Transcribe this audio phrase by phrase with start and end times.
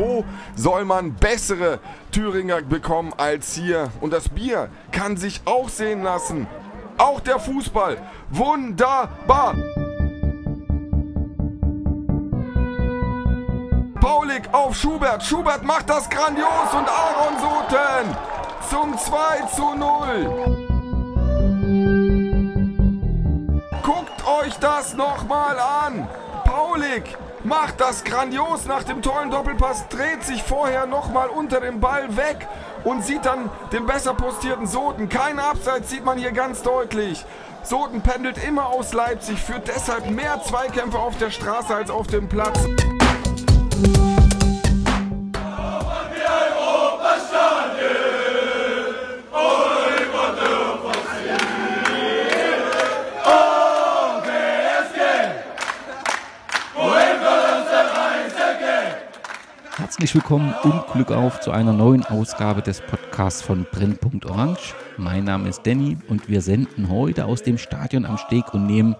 [0.00, 0.24] Wo
[0.56, 1.78] soll man bessere
[2.10, 3.90] Thüringer bekommen als hier?
[4.00, 6.46] Und das Bier kann sich auch sehen lassen.
[6.96, 7.98] Auch der Fußball.
[8.30, 9.54] Wunderbar.
[14.00, 15.22] Paulik auf Schubert.
[15.22, 18.16] Schubert macht das grandios und Aaron Soten
[18.70, 20.30] zum 2 zu 0.
[23.82, 26.08] Guckt euch das nochmal an.
[26.46, 32.16] Paulik macht das grandios nach dem tollen Doppelpass, dreht sich vorher nochmal unter dem Ball
[32.16, 32.46] weg
[32.84, 35.08] und sieht dann den besser postierten Soten.
[35.08, 37.24] Kein Abseits sieht man hier ganz deutlich.
[37.62, 42.28] Soten pendelt immer aus Leipzig, führt deshalb mehr Zweikämpfe auf der Straße als auf dem
[42.28, 42.58] Platz.
[60.00, 64.74] Herzlich willkommen und Glück auf zu einer neuen Ausgabe des Podcasts von Brennpunkt Orange.
[64.96, 68.96] Mein Name ist Danny und wir senden heute aus dem Stadion am Steg und nehmen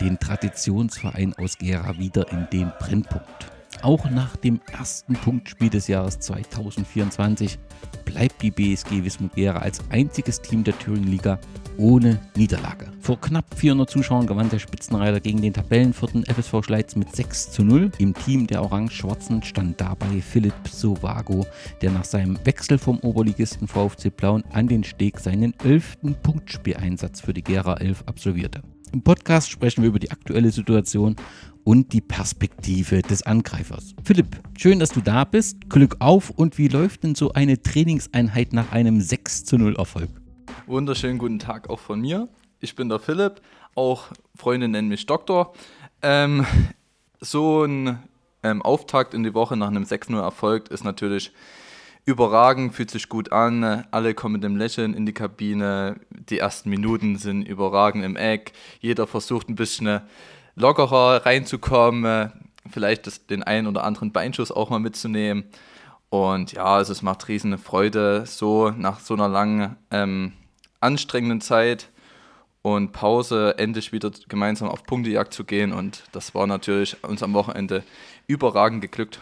[0.00, 3.59] den Traditionsverein aus Gera wieder in den Brennpunkt.
[3.82, 7.58] Auch nach dem ersten Punktspiel des Jahres 2024
[8.04, 11.38] bleibt die BSG Wismut Gera als einziges Team der Thüringen-Liga
[11.78, 12.92] ohne Niederlage.
[13.00, 17.64] Vor knapp 400 Zuschauern gewann der Spitzenreiter gegen den Tabellenvierten FSV Schleiz mit 6 zu
[17.64, 17.90] 0.
[17.96, 21.46] Im Team der Orange-Schwarzen stand dabei Philipp Sovago,
[21.80, 25.98] der nach seinem Wechsel vom Oberligisten VfC Plauen an den Steg seinen 11.
[26.22, 28.60] Punktspieleinsatz für die Gera 11 absolvierte.
[28.92, 31.14] Im Podcast sprechen wir über die aktuelle Situation
[31.64, 33.94] und die Perspektive des Angreifers.
[34.04, 35.68] Philipp, schön, dass du da bist.
[35.68, 40.10] Glück auf und wie läuft denn so eine Trainingseinheit nach einem 6 zu 0 Erfolg?
[40.66, 42.28] Wunderschönen guten Tag auch von mir.
[42.60, 43.40] Ich bin der Philipp,
[43.74, 45.54] auch Freunde nennen mich Doktor.
[46.02, 46.46] Ähm,
[47.20, 47.98] so ein
[48.42, 51.32] ähm, Auftakt in die Woche nach einem 6-0 Erfolg ist natürlich
[52.04, 53.84] überragend, fühlt sich gut an.
[53.90, 56.00] Alle kommen mit dem Lächeln in die Kabine.
[56.10, 58.52] Die ersten Minuten sind überragend im Eck.
[58.80, 60.00] Jeder versucht ein bisschen
[60.60, 62.32] lockerer reinzukommen,
[62.70, 65.44] vielleicht das, den einen oder anderen Beinschuss auch mal mitzunehmen.
[66.10, 70.32] Und ja, also es macht riesen Freude, so nach so einer langen, ähm,
[70.80, 71.88] anstrengenden Zeit
[72.62, 75.72] und Pause endlich wieder gemeinsam auf Punktejagd zu gehen.
[75.72, 77.84] Und das war natürlich uns am Wochenende
[78.26, 79.20] überragend geglückt.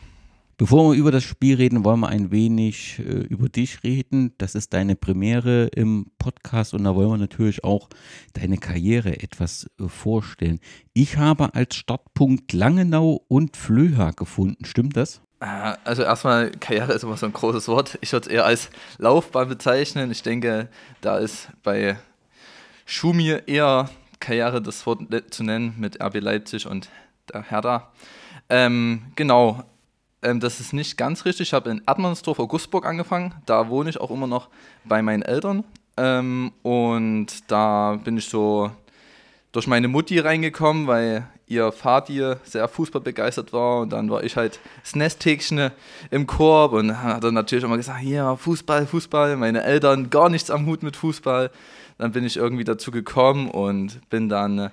[0.58, 4.34] Bevor wir über das Spiel reden, wollen wir ein wenig äh, über dich reden.
[4.38, 7.88] Das ist deine Premiere im Podcast und da wollen wir natürlich auch
[8.32, 10.58] deine Karriere etwas äh, vorstellen.
[10.94, 14.64] Ich habe als Startpunkt Langenau und Flöha gefunden.
[14.64, 15.20] Stimmt das?
[15.38, 17.96] Äh, also erstmal, Karriere ist immer so ein großes Wort.
[18.00, 20.10] Ich würde es eher als Laufbahn bezeichnen.
[20.10, 20.68] Ich denke,
[21.02, 21.96] da ist bei
[22.84, 26.88] Schumi eher Karriere das Wort zu nennen mit RB Leipzig und
[27.32, 27.92] der Hertha.
[28.48, 29.62] Ähm, genau,
[30.22, 31.48] ähm, das ist nicht ganz richtig.
[31.48, 33.34] Ich habe in Erdmannsdorf, Augustburg angefangen.
[33.46, 34.48] Da wohne ich auch immer noch
[34.84, 35.64] bei meinen Eltern.
[35.96, 38.70] Ähm, und da bin ich so
[39.52, 43.80] durch meine Mutti reingekommen, weil ihr Vati sehr fußballbegeistert war.
[43.80, 45.70] Und dann war ich halt das Nesthäkchen
[46.10, 49.36] im Korb und hat dann natürlich immer gesagt: Hier, Fußball, Fußball.
[49.36, 51.50] Meine Eltern gar nichts am Hut mit Fußball.
[51.96, 54.70] Dann bin ich irgendwie dazu gekommen und bin dann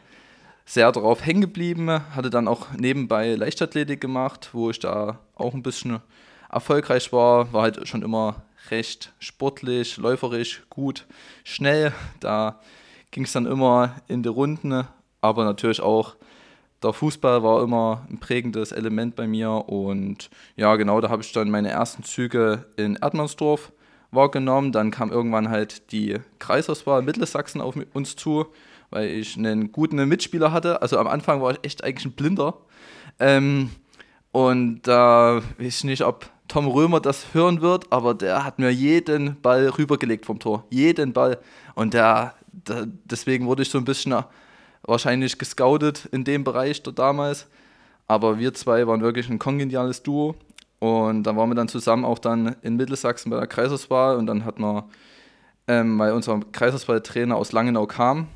[0.65, 5.63] sehr darauf hängen geblieben, hatte dann auch nebenbei Leichtathletik gemacht, wo ich da auch ein
[5.63, 6.01] bisschen
[6.51, 11.05] erfolgreich war, war halt schon immer recht sportlich, läuferisch, gut,
[11.43, 11.93] schnell.
[12.19, 12.59] Da
[13.11, 14.87] ging es dann immer in die Runden,
[15.21, 16.15] aber natürlich auch
[16.81, 21.31] der Fußball war immer ein prägendes Element bei mir und ja, genau, da habe ich
[21.31, 23.71] dann meine ersten Züge in Erdmannsdorf
[24.11, 24.71] wahrgenommen.
[24.71, 28.47] Dann kam irgendwann halt die Kreisauswahl Mittelsachsen auf uns zu
[28.89, 30.81] weil ich einen guten Mitspieler hatte.
[30.81, 32.55] Also am Anfang war ich echt eigentlich ein Blinder.
[33.19, 33.69] Ähm,
[34.31, 38.59] und da äh, weiß ich nicht, ob Tom Römer das hören wird, aber der hat
[38.59, 40.65] mir jeden Ball rübergelegt vom Tor.
[40.69, 41.39] Jeden Ball.
[41.73, 44.15] Und der, der deswegen wurde ich so ein bisschen
[44.83, 47.47] wahrscheinlich gescoutet in dem Bereich da damals.
[48.07, 50.35] Aber wir zwei waren wirklich ein kongeniales Duo.
[50.79, 54.17] Und da waren wir dann zusammen auch dann in Mittelsachsen bei der Kreisauswahl.
[54.17, 54.83] Und dann hat man,
[55.67, 58.27] ähm, weil unser Kreisauswahltrainer aus Langenau kam,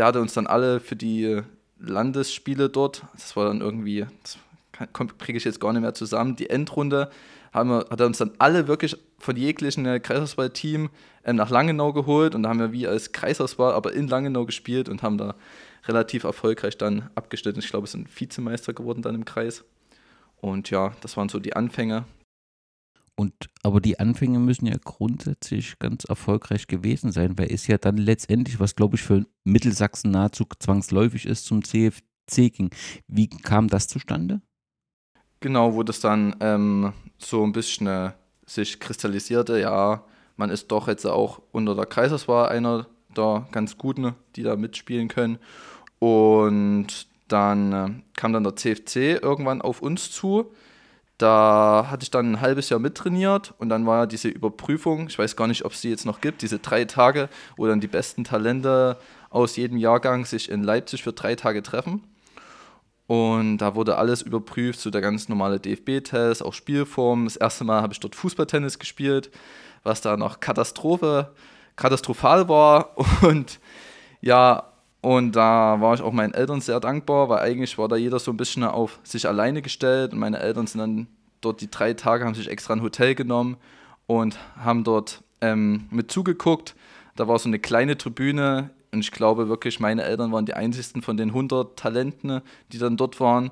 [0.00, 1.42] der hatte uns dann alle für die
[1.78, 4.38] Landesspiele dort, das war dann irgendwie, das
[5.18, 7.10] kriege ich jetzt gar nicht mehr zusammen, die Endrunde,
[7.52, 10.88] haben wir, hat er uns dann alle wirklich von jeglichen äh, Kreisauswahl-Team
[11.26, 14.88] ähm, nach Langenau geholt und da haben wir wie als Kreisauswahl aber in Langenau gespielt
[14.88, 15.34] und haben da
[15.84, 17.60] relativ erfolgreich dann abgeschnitten.
[17.60, 19.64] Ich glaube, wir sind Vizemeister geworden dann im Kreis.
[20.40, 22.06] Und ja, das waren so die Anfänge.
[23.20, 27.98] Und aber die Anfänge müssen ja grundsätzlich ganz erfolgreich gewesen sein, weil es ja dann
[27.98, 32.70] letztendlich, was glaube ich für Mittelsachsen nahezu zwangsläufig ist, zum CFC ging.
[33.08, 34.40] Wie kam das zustande?
[35.40, 38.12] Genau, wo das dann ähm, so ein bisschen äh,
[38.46, 40.02] sich kristallisierte, ja,
[40.38, 45.08] man ist doch jetzt auch unter der Kaiserswahl einer der ganz Guten, die da mitspielen
[45.08, 45.38] können.
[45.98, 50.54] Und dann äh, kam dann der CFC irgendwann auf uns zu.
[51.20, 55.18] Da hatte ich dann ein halbes Jahr mittrainiert und dann war ja diese Überprüfung, ich
[55.18, 57.28] weiß gar nicht, ob es die jetzt noch gibt, diese drei Tage,
[57.58, 58.96] wo dann die besten Talente
[59.28, 62.02] aus jedem Jahrgang sich in Leipzig für drei Tage treffen.
[63.06, 67.24] Und da wurde alles überprüft, so der ganz normale DFB-Test, auch Spielform.
[67.24, 69.30] Das erste Mal habe ich dort Fußballtennis gespielt,
[69.82, 71.34] was da noch Katastrophe,
[71.76, 72.96] katastrophal war.
[73.22, 73.60] Und
[74.22, 74.69] ja,
[75.00, 78.30] und da war ich auch meinen Eltern sehr dankbar, weil eigentlich war da jeder so
[78.30, 80.12] ein bisschen auf sich alleine gestellt.
[80.12, 81.06] Und meine Eltern sind dann
[81.40, 83.56] dort die drei Tage, haben sich extra ein Hotel genommen
[84.06, 86.74] und haben dort ähm, mit zugeguckt.
[87.16, 91.00] Da war so eine kleine Tribüne und ich glaube wirklich, meine Eltern waren die einzigsten
[91.00, 92.42] von den 100 Talenten,
[92.72, 93.50] die dann dort waren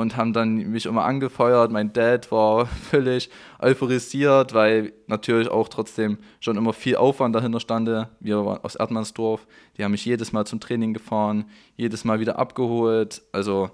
[0.00, 1.70] und haben dann mich immer angefeuert.
[1.70, 7.88] Mein Dad war völlig euphorisiert, weil natürlich auch trotzdem schon immer viel Aufwand dahinter stand.
[8.20, 11.44] Wir waren aus Erdmannsdorf, die haben mich jedes Mal zum Training gefahren,
[11.76, 13.22] jedes Mal wieder abgeholt.
[13.32, 13.70] Also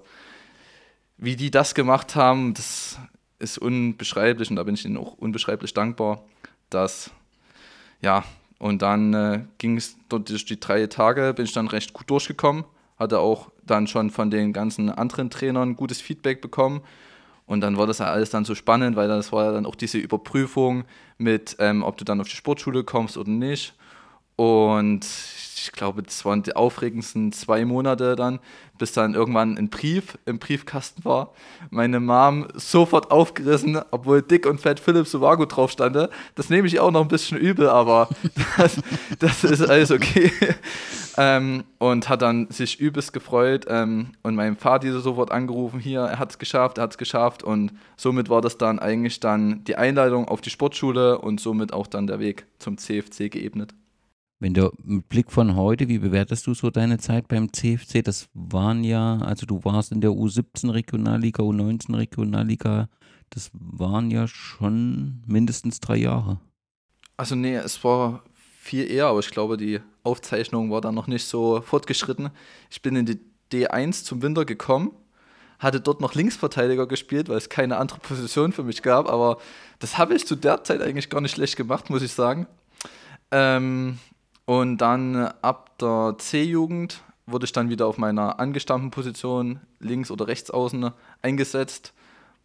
[1.17, 2.99] wie die das gemacht haben, das
[3.39, 6.23] ist unbeschreiblich und da bin ich ihnen auch unbeschreiblich dankbar,
[6.69, 7.11] dass
[8.01, 8.23] ja,
[8.59, 12.65] und dann äh, ging es durch die drei Tage, bin ich dann recht gut durchgekommen
[12.97, 16.81] hatte auch dann schon von den ganzen anderen Trainern gutes Feedback bekommen.
[17.45, 19.75] Und dann war das ja alles dann so spannend, weil das war ja dann auch
[19.75, 20.83] diese Überprüfung
[21.17, 23.73] mit, ähm, ob du dann auf die Sportschule kommst oder nicht.
[24.37, 25.05] Und
[25.55, 28.39] ich glaube, das waren die aufregendsten zwei Monate dann,
[28.77, 31.33] bis dann irgendwann ein Brief im Briefkasten war.
[31.71, 36.09] Meine Mom sofort aufgerissen, obwohl dick und fett Philipp Sovago drauf stand.
[36.35, 38.09] Das nehme ich auch noch ein bisschen übel, aber
[38.57, 38.79] das,
[39.17, 40.31] das ist alles okay.
[41.19, 46.19] Ähm, und hat dann sich übelst gefreut ähm, und meinem Vater sofort angerufen, hier, er
[46.19, 49.77] hat es geschafft, er hat es geschafft und somit war das dann eigentlich dann die
[49.77, 53.73] Einleitung auf die Sportschule und somit auch dann der Weg zum CFC geebnet.
[54.39, 58.03] Wenn du mit Blick von heute, wie bewertest du so deine Zeit beim CFC?
[58.03, 62.87] Das waren ja, also du warst in der U17 Regionalliga, U19 Regionalliga,
[63.31, 66.39] das waren ja schon mindestens drei Jahre.
[67.17, 68.23] Also nee, es war
[68.61, 72.29] viel eher, aber ich glaube, die Aufzeichnung war dann noch nicht so fortgeschritten.
[72.69, 73.19] Ich bin in die
[73.51, 74.91] D1 zum Winter gekommen,
[75.57, 79.39] hatte dort noch Linksverteidiger gespielt, weil es keine andere Position für mich gab, aber
[79.79, 82.45] das habe ich zu der Zeit eigentlich gar nicht schlecht gemacht, muss ich sagen.
[83.31, 83.97] Ähm,
[84.47, 90.27] und dann ab der C-Jugend wurde ich dann wieder auf meiner angestammten Position links oder
[90.27, 90.91] rechts außen
[91.21, 91.93] eingesetzt,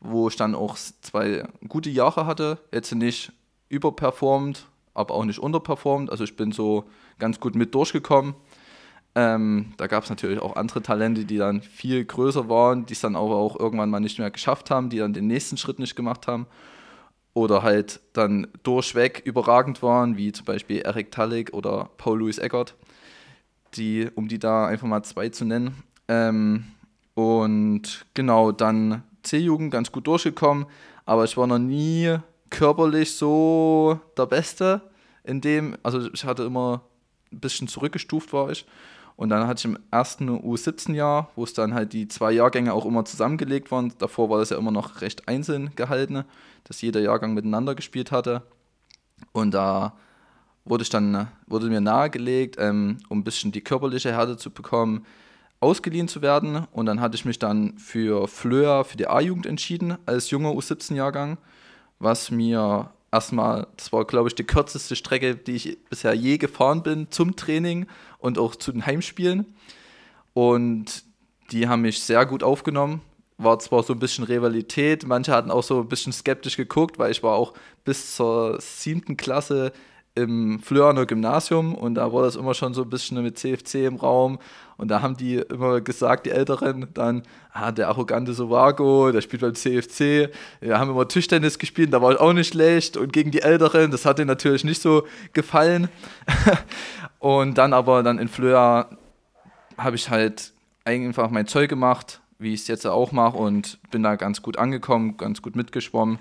[0.01, 2.59] wo ich dann auch zwei gute Jahre hatte.
[2.73, 3.33] Jetzt nicht
[3.69, 6.11] überperformt, aber auch nicht unterperformt.
[6.11, 6.87] Also ich bin so
[7.21, 8.35] ganz gut mit durchgekommen.
[9.15, 13.01] Ähm, da gab es natürlich auch andere Talente, die dann viel größer waren, die es
[13.01, 15.95] dann aber auch irgendwann mal nicht mehr geschafft haben, die dann den nächsten Schritt nicht
[15.95, 16.49] gemacht haben
[17.35, 22.75] oder halt dann durchweg überragend waren, wie zum Beispiel Eric Tallig oder Paul-Louis Eckert,
[23.75, 25.83] die, um die da einfach mal zwei zu nennen.
[26.09, 26.65] Ähm,
[27.15, 30.67] und genau, dann C-Jugend ganz gut durchgekommen,
[31.07, 32.17] aber ich war noch nie
[32.51, 34.83] körperlich so der Beste
[35.25, 36.83] in dem, also ich hatte immer
[37.33, 38.67] ein bisschen zurückgestuft war ich
[39.17, 42.87] und dann hatte ich im ersten U17-Jahr, wo es dann halt die zwei Jahrgänge auch
[42.87, 43.93] immer zusammengelegt waren.
[43.99, 46.25] Davor war das ja immer noch recht einzeln gehalten,
[46.65, 48.43] dass jeder Jahrgang miteinander gespielt hatte.
[49.33, 49.95] Und da
[50.65, 55.05] wurde ich dann, wurde mir nahegelegt, ähm, um ein bisschen die körperliche Härte zu bekommen,
[55.61, 56.67] ausgeliehen zu werden.
[56.73, 61.39] Und dann hatte ich mich dann für Flöa, für die A-Jugend entschieden, als junger U17-Jahrgang,
[61.99, 66.83] was mir erstmal, das war, glaube ich, die kürzeste Strecke, die ich bisher je gefahren
[66.83, 67.87] bin zum Training
[68.19, 69.55] und auch zu den Heimspielen.
[70.35, 71.05] Und
[71.53, 73.03] die haben mich sehr gut aufgenommen.
[73.37, 77.11] War zwar so ein bisschen Rivalität, manche hatten auch so ein bisschen skeptisch geguckt, weil
[77.11, 77.55] ich war auch
[77.85, 79.73] bis zur siebten Klasse
[80.15, 83.97] im Flöerner Gymnasium und da war das immer schon so ein bisschen mit CFC im
[83.97, 84.39] Raum
[84.77, 89.41] und da haben die immer gesagt, die Älteren, dann, ah, der arrogante Sovago, der spielt
[89.41, 90.29] beim CFC,
[90.61, 93.91] wir haben immer Tischtennis gespielt, da war ich auch nicht schlecht und gegen die Älteren,
[93.91, 95.89] das hat denen natürlich nicht so gefallen.
[97.23, 98.89] Und dann aber dann in Flöa
[99.79, 100.53] habe ich halt
[100.85, 104.59] einfach mein Zeug gemacht, wie ich es jetzt auch mache und bin da ganz gut
[104.59, 106.19] angekommen, ganz gut mitgeschwommen,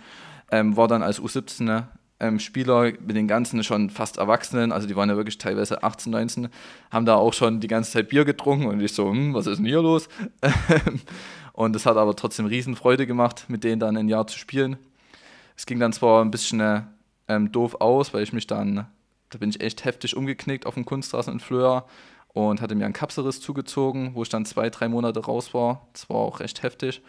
[0.51, 1.85] ähm, war dann als U17
[2.21, 6.11] ähm, Spieler mit den ganzen schon fast Erwachsenen, also die waren ja wirklich teilweise 18,
[6.11, 6.49] 19,
[6.91, 9.57] haben da auch schon die ganze Zeit Bier getrunken und ich so, hm, was ist
[9.57, 10.07] denn hier los?
[11.53, 14.77] und es hat aber trotzdem Riesenfreude gemacht, mit denen dann ein Jahr zu spielen.
[15.57, 16.87] Es ging dann zwar ein bisschen
[17.27, 18.87] ähm, doof aus, weil ich mich dann,
[19.31, 21.85] da bin ich echt heftig umgeknickt auf dem Kunstrasen in Flöa
[22.27, 25.87] und hatte mir einen Kapselriss zugezogen, wo ich dann zwei, drei Monate raus war.
[25.93, 27.01] Das war auch recht heftig.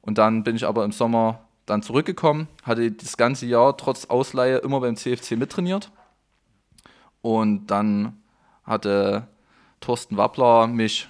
[0.00, 4.58] Und dann bin ich aber im Sommer dann zurückgekommen, hatte das ganze Jahr trotz Ausleihe
[4.58, 5.90] immer beim CFC mittrainiert.
[7.20, 8.22] Und dann
[8.64, 9.28] hatte
[9.80, 11.08] Thorsten Wappler mich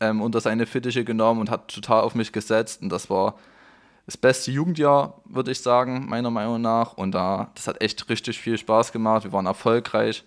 [0.00, 2.82] ähm, unter seine Fittiche genommen und hat total auf mich gesetzt.
[2.82, 3.36] Und das war
[4.06, 6.94] das beste Jugendjahr, würde ich sagen, meiner Meinung nach.
[6.94, 9.24] Und da, das hat echt richtig viel Spaß gemacht.
[9.24, 10.24] Wir waren erfolgreich,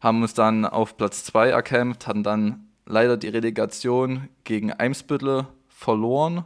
[0.00, 6.44] haben uns dann auf Platz 2 erkämpft, hatten dann leider die Relegation gegen Eimsbüttel verloren,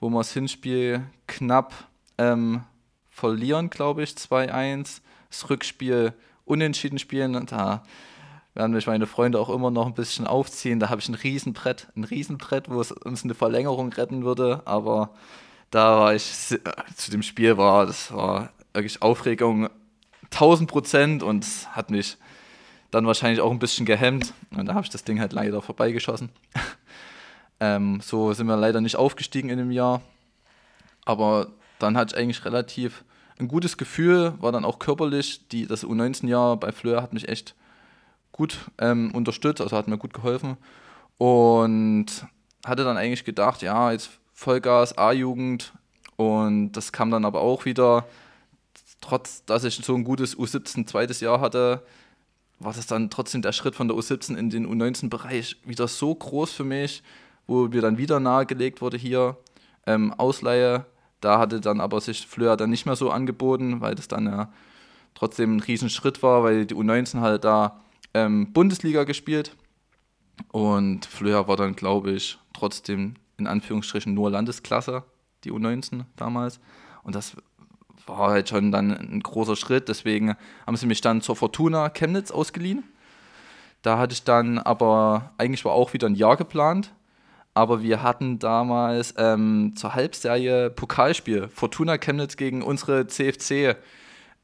[0.00, 1.72] wo wir das Hinspiel knapp
[2.18, 2.62] ähm,
[3.10, 5.00] verlieren, glaube ich, 2-1.
[5.30, 6.12] Das Rückspiel
[6.44, 7.34] unentschieden spielen.
[7.36, 7.82] Und da
[8.54, 10.80] werden mich meine Freunde auch immer noch ein bisschen aufziehen.
[10.80, 14.62] Da habe ich ein Riesenbrett, ein Riesenbrett, wo es uns eine Verlängerung retten würde.
[14.64, 15.10] Aber
[15.70, 16.24] da war ich,
[16.94, 19.68] zu dem Spiel war, das war wirklich Aufregung
[20.24, 22.16] 1000 Prozent und hat mich
[22.90, 24.34] dann wahrscheinlich auch ein bisschen gehemmt.
[24.56, 26.30] Und da habe ich das Ding halt leider vorbeigeschossen.
[27.60, 30.00] ähm, so sind wir leider nicht aufgestiegen in dem Jahr.
[31.04, 33.04] Aber dann hatte ich eigentlich relativ
[33.38, 35.46] ein gutes Gefühl, war dann auch körperlich.
[35.48, 37.54] Die, das U19-Jahr bei Fleur hat mich echt
[38.32, 40.56] gut ähm, unterstützt, also hat mir gut geholfen.
[41.18, 42.26] Und
[42.64, 45.72] hatte dann eigentlich gedacht, ja, jetzt Vollgas, A-Jugend.
[46.16, 48.06] Und das kam dann aber auch wieder,
[49.00, 51.82] trotz dass ich so ein gutes U17 zweites Jahr hatte,
[52.60, 56.52] war das dann trotzdem der Schritt von der U17 in den U19-Bereich wieder so groß
[56.52, 57.02] für mich,
[57.46, 59.36] wo mir dann wieder nahegelegt wurde hier,
[59.86, 60.86] ähm, Ausleihe.
[61.24, 64.52] Da hatte dann aber sich Fleur dann nicht mehr so angeboten, weil das dann ja
[65.14, 67.80] trotzdem ein Riesenschritt war, weil die U19 halt da
[68.12, 69.56] ähm, Bundesliga gespielt.
[70.52, 75.04] Und Fleur war dann, glaube ich, trotzdem in Anführungsstrichen nur Landesklasse,
[75.44, 76.60] die U19 damals.
[77.02, 77.36] Und das
[78.06, 79.88] war halt schon dann ein großer Schritt.
[79.88, 82.84] Deswegen haben sie mich dann zur Fortuna Chemnitz ausgeliehen.
[83.80, 86.92] Da hatte ich dann aber, eigentlich war auch wieder ein Jahr geplant.
[87.54, 91.48] Aber wir hatten damals ähm, zur Halbserie Pokalspiel.
[91.48, 93.76] Fortuna Chemnitz gegen unsere CFC.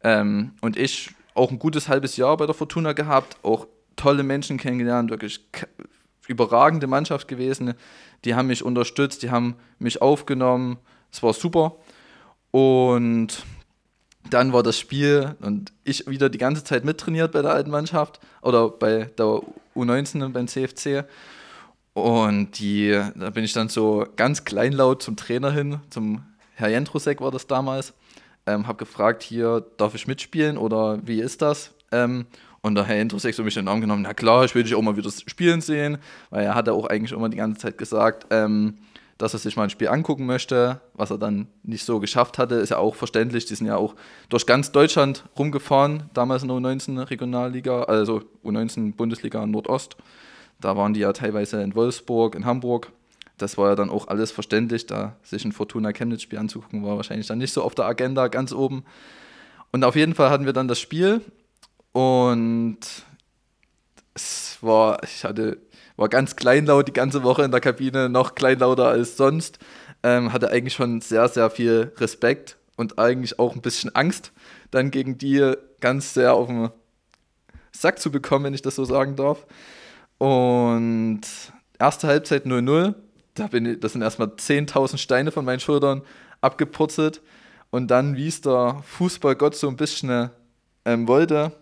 [0.02, 4.58] Ähm, und ich auch ein gutes halbes Jahr bei der Fortuna gehabt, auch tolle Menschen
[4.58, 5.40] kennengelernt, wirklich
[6.28, 7.74] überragende Mannschaft gewesen.
[8.24, 10.78] Die haben mich unterstützt, die haben mich aufgenommen.
[11.12, 11.76] Es war super.
[12.52, 13.44] Und
[14.30, 18.20] dann war das Spiel und ich wieder die ganze Zeit mittrainiert bei der alten Mannschaft
[18.42, 19.40] oder bei der
[19.74, 21.04] U19 beim CFC.
[21.92, 26.22] Und die, da bin ich dann so ganz kleinlaut zum Trainer hin, zum
[26.54, 27.94] Herr Jendrusek war das damals.
[28.46, 31.74] Ähm, habe gefragt, hier, darf ich mitspielen oder wie ist das?
[31.92, 32.26] Ähm,
[32.62, 34.74] und der Herr Jendrusek so mich in den Arm genommen, na klar, ich will dich
[34.74, 35.98] auch mal wieder spielen sehen,
[36.30, 38.78] weil er hatte auch eigentlich immer die ganze Zeit gesagt, ähm,
[39.16, 42.54] dass er sich mal ein Spiel angucken möchte, was er dann nicht so geschafft hatte,
[42.56, 43.44] ist ja auch verständlich.
[43.44, 43.94] Die sind ja auch
[44.30, 49.96] durch ganz Deutschland rumgefahren, damals in der U19 Regionalliga, also U19 Bundesliga Nordost.
[50.60, 52.92] Da waren die ja teilweise in Wolfsburg, in Hamburg.
[53.38, 56.96] Das war ja dann auch alles verständlich, da sich ein Fortuna Chemnitz Spiel anzugucken, war
[56.96, 58.84] wahrscheinlich dann nicht so auf der Agenda ganz oben.
[59.72, 61.22] Und auf jeden Fall hatten wir dann das Spiel
[61.92, 62.78] und
[64.14, 65.58] es war, ich hatte
[66.00, 69.58] war ganz kleinlaut die ganze Woche in der Kabine, noch kleinlauter als sonst.
[70.02, 74.32] Ähm, hatte eigentlich schon sehr, sehr viel Respekt und eigentlich auch ein bisschen Angst,
[74.70, 76.70] dann gegen die ganz sehr auf den
[77.70, 79.44] Sack zu bekommen, wenn ich das so sagen darf.
[80.20, 81.22] Und
[81.78, 82.94] erste Halbzeit 0-0,
[83.32, 86.02] da bin ich, das sind erstmal 10.000 Steine von meinen Schultern
[86.42, 87.22] abgepurzelt.
[87.70, 90.28] Und dann, wie es der Fußballgott so ein bisschen
[90.84, 91.52] ähm, wollte,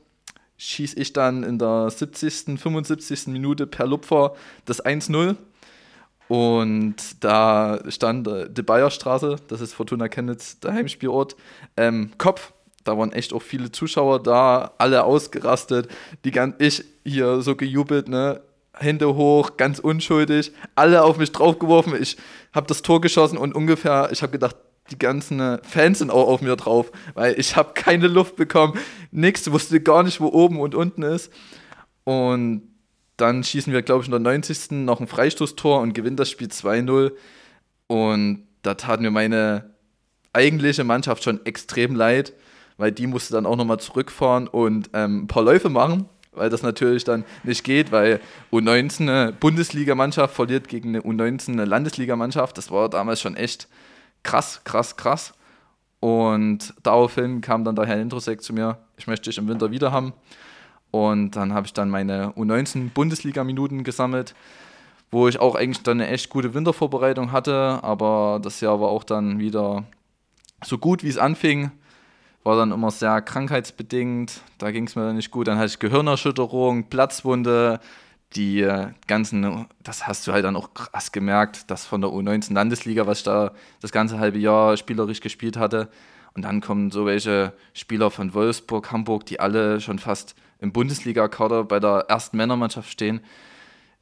[0.57, 3.29] schieße ich dann in der 70., 75.
[3.29, 4.35] Minute per Lupfer
[4.65, 5.37] das 1-0.
[6.27, 11.37] Und da stand äh, die Bayerstraße, das ist Fortuna Chemnitz, der Heimspielort,
[11.77, 12.53] ähm, Kopf.
[12.83, 15.89] Da waren echt auch viele Zuschauer da, alle ausgerastet.
[16.25, 18.41] Die ganz, ich hier so gejubelt, ne?
[18.79, 21.95] Hände hoch, ganz unschuldig, alle auf mich draufgeworfen.
[22.01, 22.17] Ich
[22.53, 24.57] habe das Tor geschossen und ungefähr, ich habe gedacht,
[24.91, 28.79] die ganzen Fans sind auch auf mir drauf, weil ich habe keine Luft bekommen,
[29.11, 31.33] nichts, wusste gar nicht, wo oben und unten ist.
[32.05, 32.63] Und
[33.19, 34.71] dann schießen wir, glaube ich, in der 90.
[34.71, 37.13] noch ein Freistoßtor und gewinnen das Spiel 2-0.
[37.87, 39.75] Und da tat mir meine
[40.33, 42.33] eigentliche Mannschaft schon extrem leid,
[42.77, 46.63] weil die musste dann auch nochmal zurückfahren und ähm, ein paar Läufe machen, weil das
[46.63, 48.21] natürlich dann nicht geht, weil
[48.53, 52.57] U19 eine Bundesligamannschaft verliert gegen eine U19 eine Landesligamannschaft.
[52.59, 53.69] Das war damals schon echt
[54.23, 55.35] krass, krass, krass.
[56.01, 59.91] Und daraufhin kam dann der Herr Introsek zu mir, ich möchte dich im Winter wieder
[59.91, 60.13] haben.
[60.91, 64.35] Und dann habe ich dann meine U19 Bundesliga-Minuten gesammelt,
[65.11, 67.81] wo ich auch eigentlich dann eine echt gute Wintervorbereitung hatte.
[67.83, 69.85] Aber das Jahr war auch dann wieder
[70.65, 71.71] so gut, wie es anfing.
[72.49, 74.41] War dann immer sehr krankheitsbedingt.
[74.57, 75.49] Da ging es mir dann nicht gut.
[75.49, 77.79] Dann hatte ich Gehirnerschütterung, Platzwunde,
[78.37, 82.55] die äh, ganzen, das hast du halt dann auch krass gemerkt, dass von der U19
[82.55, 83.53] Landesliga, was ich da
[83.83, 85.91] das ganze halbe Jahr spielerisch gespielt hatte.
[86.33, 91.65] Und dann kommen so welche Spieler von Wolfsburg, Hamburg, die alle schon fast im Bundesliga-Kader
[91.65, 93.21] bei der ersten Männermannschaft stehen.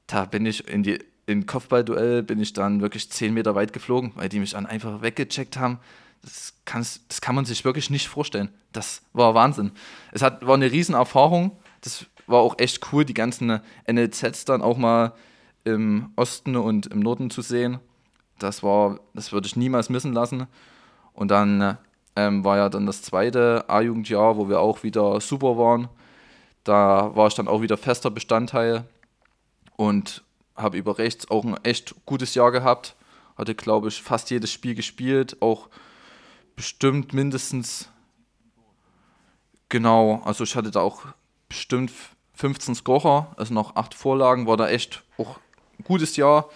[0.06, 4.12] Da bin ich in die im Kopfballduell bin ich dann wirklich zehn Meter weit geflogen,
[4.14, 5.80] weil die mich dann einfach weggecheckt haben.
[6.22, 6.54] Das,
[7.08, 8.50] das kann man sich wirklich nicht vorstellen.
[8.72, 9.72] Das war Wahnsinn.
[10.12, 11.56] Es hat, war eine Riesenerfahrung.
[11.80, 15.12] Das war auch echt cool, die ganzen NLZs dann auch mal
[15.64, 17.78] im Osten und im Norden zu sehen.
[18.38, 20.46] Das war, das würde ich niemals missen lassen.
[21.12, 21.78] Und dann
[22.16, 25.88] ähm, war ja dann das zweite A-Jugendjahr, wo wir auch wieder super waren.
[26.64, 28.84] Da war ich dann auch wieder fester Bestandteil
[29.76, 30.24] und
[30.56, 32.96] habe über rechts auch ein echt gutes Jahr gehabt.
[33.36, 35.68] Hatte, glaube ich, fast jedes Spiel gespielt, auch
[36.56, 37.88] bestimmt mindestens,
[39.68, 41.02] genau, also ich hatte da auch
[41.48, 41.92] bestimmt
[42.34, 45.38] 15 Scorer, also noch 8 Vorlagen, war da echt auch
[45.78, 46.48] ein gutes Jahr.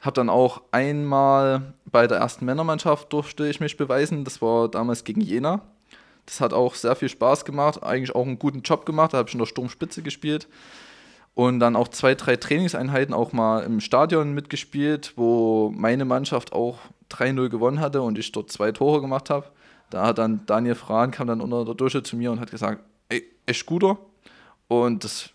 [0.00, 4.24] Habe dann auch einmal bei der ersten Männermannschaft durfte ich mich beweisen.
[4.24, 5.62] Das war damals gegen Jena.
[6.24, 9.12] Das hat auch sehr viel Spaß gemacht, eigentlich auch einen guten Job gemacht.
[9.12, 10.46] Da habe ich in der Sturmspitze gespielt.
[11.38, 16.80] Und dann auch zwei, drei Trainingseinheiten auch mal im Stadion mitgespielt, wo meine Mannschaft auch
[17.12, 19.46] 3-0 gewonnen hatte und ich dort zwei Tore gemacht habe.
[19.88, 22.82] Da hat dann Daniel Frahn kam dann unter der Dusche zu mir und hat gesagt,
[23.08, 23.98] ey, echt guter,
[24.66, 25.30] und das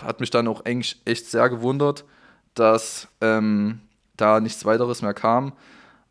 [0.00, 2.06] hat mich dann auch eigentlich echt sehr gewundert,
[2.54, 3.80] dass ähm,
[4.16, 5.52] da nichts weiteres mehr kam.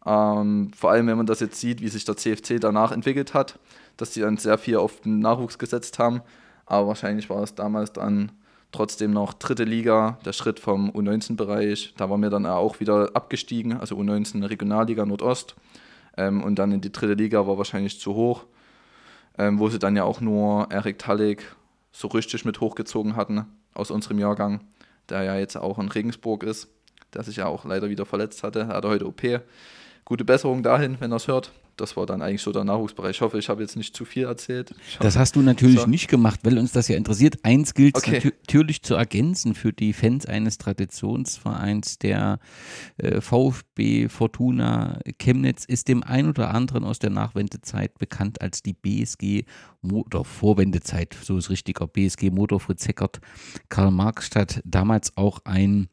[0.06, 3.58] Ähm, vor allem, wenn man das jetzt sieht, wie sich der CFC danach entwickelt hat,
[3.98, 6.22] dass die dann sehr viel auf den Nachwuchs gesetzt haben.
[6.68, 8.32] Aber wahrscheinlich war es damals dann
[8.74, 11.94] trotzdem noch dritte Liga, der Schritt vom U19-Bereich.
[11.96, 15.56] Da waren wir dann auch wieder abgestiegen, also U19 Regionalliga Nordost.
[16.18, 18.44] Ähm, und dann in die dritte Liga war wahrscheinlich zu hoch,
[19.38, 21.44] ähm, wo sie dann ja auch nur Erik Tallig
[21.92, 24.62] so richtig mit hochgezogen hatten aus unserem Jahrgang,
[25.10, 26.68] der ja jetzt auch in Regensburg ist,
[27.13, 28.62] der sich ja auch leider wieder verletzt hatte.
[28.62, 29.22] Er hatte heute OP.
[30.06, 33.17] Gute Besserung dahin, wenn er es hört das war dann eigentlich so der Nachwuchsbereich.
[33.17, 34.74] Ich hoffe, ich habe jetzt nicht zu viel erzählt.
[35.00, 35.88] Das hast du natürlich so.
[35.88, 37.38] nicht gemacht, weil uns das ja interessiert.
[37.43, 38.21] Eins gilt okay.
[38.24, 42.00] natürlich zu ergänzen für die Fans eines Traditionsvereins.
[42.00, 42.39] Der
[42.98, 48.74] äh, VfB Fortuna Chemnitz ist dem ein oder anderen aus der Nachwendezeit bekannt als die
[48.74, 49.45] BSG
[49.91, 53.19] oder Vorwendezeit, so ist richtiger BSG Motor Fritz Heckert,
[53.69, 55.89] Karl Marxstadt, damals auch ein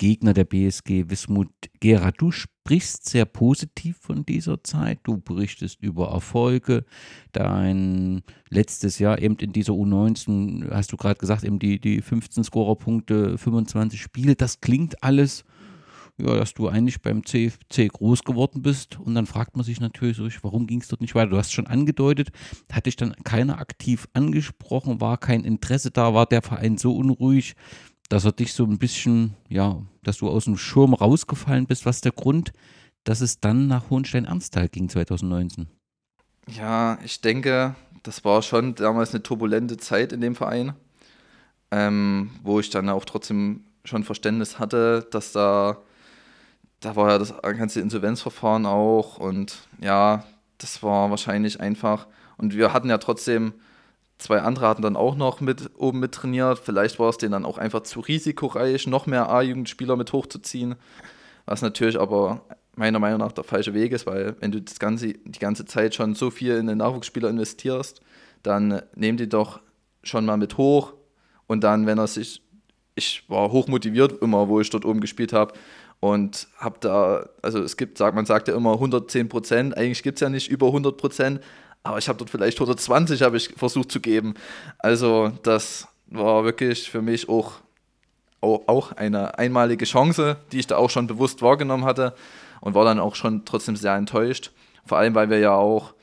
[0.00, 1.50] Gegner der BSG Wismut
[1.80, 2.10] Gera.
[2.10, 5.00] Du sprichst sehr positiv von dieser Zeit.
[5.02, 6.86] Du berichtest über Erfolge.
[7.32, 12.44] Dein letztes Jahr eben in dieser U19, hast du gerade gesagt, eben die, die 15
[12.44, 14.36] Scorerpunkte, 25 Spiele.
[14.36, 15.44] Das klingt alles,
[16.20, 18.98] ja, dass du eigentlich beim CFC groß geworden bist.
[18.98, 21.30] Und dann fragt man sich natürlich warum ging es dort nicht weiter?
[21.30, 22.30] Du hast schon angedeutet,
[22.70, 27.54] hat dich dann keiner aktiv angesprochen, war kein Interesse da, war der Verein so unruhig,
[28.08, 31.86] dass er dich so ein bisschen, ja, dass du aus dem Schirm rausgefallen bist.
[31.86, 32.52] Was ist der Grund,
[33.04, 35.68] dass es dann nach Hohenstein-Ernsthal ging 2019?
[36.48, 40.74] Ja, ich denke, das war schon damals eine turbulente Zeit in dem Verein,
[41.70, 45.78] ähm, wo ich dann auch trotzdem schon Verständnis hatte, dass da,
[46.80, 50.24] da war ja das ganze Insolvenzverfahren auch und ja,
[50.58, 52.06] das war wahrscheinlich einfach.
[52.36, 53.54] Und wir hatten ja trotzdem
[54.20, 56.58] Zwei andere hatten dann auch noch mit oben mit trainiert.
[56.58, 60.74] Vielleicht war es denen dann auch einfach zu risikoreich, noch mehr A-Jugendspieler mit hochzuziehen.
[61.46, 62.42] Was natürlich aber
[62.76, 65.94] meiner Meinung nach der falsche Weg ist, weil wenn du das ganze, die ganze Zeit
[65.94, 68.02] schon so viel in den Nachwuchsspieler investierst,
[68.42, 69.60] dann nehmen die doch
[70.02, 70.92] schon mal mit hoch
[71.46, 72.42] und dann, wenn er sich,
[72.96, 75.54] ich war hoch motiviert immer, wo ich dort oben gespielt habe
[76.00, 80.16] und habe da, also es gibt, sagt man sagt ja immer 110 Prozent, eigentlich gibt
[80.16, 81.40] es ja nicht über 100 Prozent,
[81.82, 84.34] aber ich habe dort vielleicht 120 habe ich versucht zu geben.
[84.78, 87.54] Also das war wirklich für mich auch,
[88.40, 92.14] auch eine einmalige Chance, die ich da auch schon bewusst wahrgenommen hatte
[92.60, 94.50] und war dann auch schon trotzdem sehr enttäuscht.
[94.84, 95.94] Vor allem, weil wir ja auch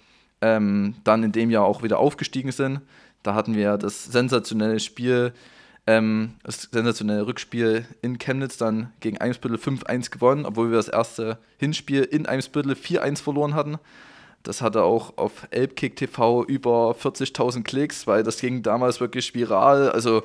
[0.42, 2.82] ähm, dann in dem Jahr auch wieder aufgestiegen sind.
[3.24, 5.34] Da hatten wir das sensationelle Spiel,
[5.88, 11.40] ähm, das sensationelle Rückspiel in Chemnitz dann gegen Eimsbüttel 5-1 gewonnen, obwohl wir das erste
[11.58, 13.80] Hinspiel in Eimsbüttel 4-1 verloren hatten.
[14.44, 19.90] Das hatte auch auf Elbkick TV über 40.000 Klicks, weil das ging damals wirklich viral.
[19.90, 20.24] Also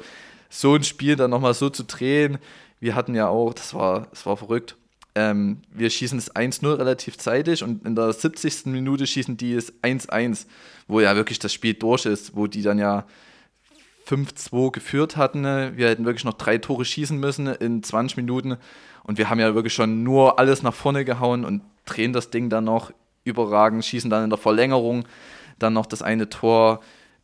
[0.51, 2.39] so ein Spiel dann nochmal so zu drehen.
[2.81, 4.77] Wir hatten ja auch, das war, das war verrückt.
[5.15, 8.67] Ähm, wir schießen es 1-0 relativ zeitig und in der 70.
[8.67, 10.47] Minute schießen die es 1-1,
[10.89, 13.07] wo ja wirklich das Spiel durch ist, wo die dann ja
[14.07, 15.45] 5-2 geführt hatten.
[15.45, 18.57] Wir hätten wirklich noch drei Tore schießen müssen in 20 Minuten
[19.05, 22.51] und wir haben ja wirklich schon nur alles nach vorne gehauen und drehen das Ding
[22.51, 22.93] dann noch
[23.25, 25.05] überragend, schießen dann in der Verlängerung
[25.59, 26.81] dann noch das eine Tor.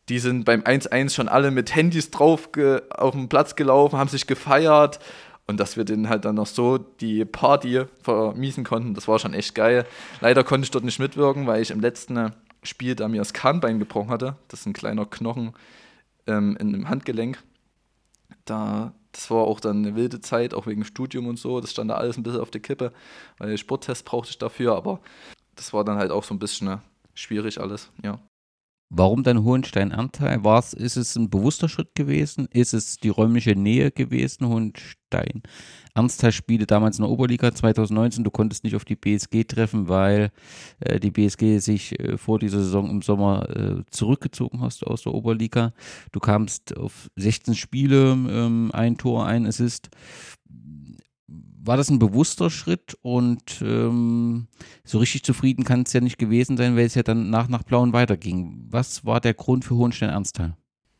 [0.09, 2.49] die sind beim 1-1 schon alle mit Handys drauf
[2.89, 4.99] auf den Platz gelaufen, haben sich gefeiert.
[5.45, 9.33] Und dass wir denen halt dann noch so die Party vermiesen konnten, das war schon
[9.33, 9.85] echt geil.
[10.21, 13.79] Leider konnte ich dort nicht mitwirken, weil ich im letzten Spiel da mir das Kahnbein
[13.79, 14.35] gebrochen hatte.
[14.47, 15.53] Das ist ein kleiner Knochen
[16.29, 17.43] ähm, in dem Handgelenk.
[18.45, 21.59] Da, das war auch dann eine wilde Zeit, auch wegen Studium und so.
[21.59, 22.93] Das stand da alles ein bisschen auf der Kippe,
[23.37, 24.99] weil Sporttest brauchte ich dafür, aber
[25.55, 26.81] das war dann halt auch so ein bisschen ne,
[27.13, 28.19] schwierig alles, ja.
[28.91, 30.43] Warum dann Hohenstein-Ernstthal?
[30.43, 32.47] War's, ist es ein bewusster Schritt gewesen?
[32.51, 34.47] Ist es die räumliche Nähe gewesen?
[34.47, 35.43] Hohenstein
[35.93, 38.23] Ernstthal spielte damals in der Oberliga 2019.
[38.23, 40.31] Du konntest nicht auf die BSG treffen, weil
[40.79, 45.13] äh, die BSG sich äh, vor dieser Saison im Sommer äh, zurückgezogen hast aus der
[45.13, 45.73] Oberliga.
[46.11, 49.89] Du kamst auf 16 Spiele, ähm, ein Tor, ein Assist
[51.63, 54.47] war das ein bewusster Schritt und ähm,
[54.83, 57.63] so richtig zufrieden kann es ja nicht gewesen sein, weil es ja dann nach nach
[57.63, 58.67] Blauen weiterging.
[58.69, 60.55] Was war der Grund für Hohenstein-Ernsthal?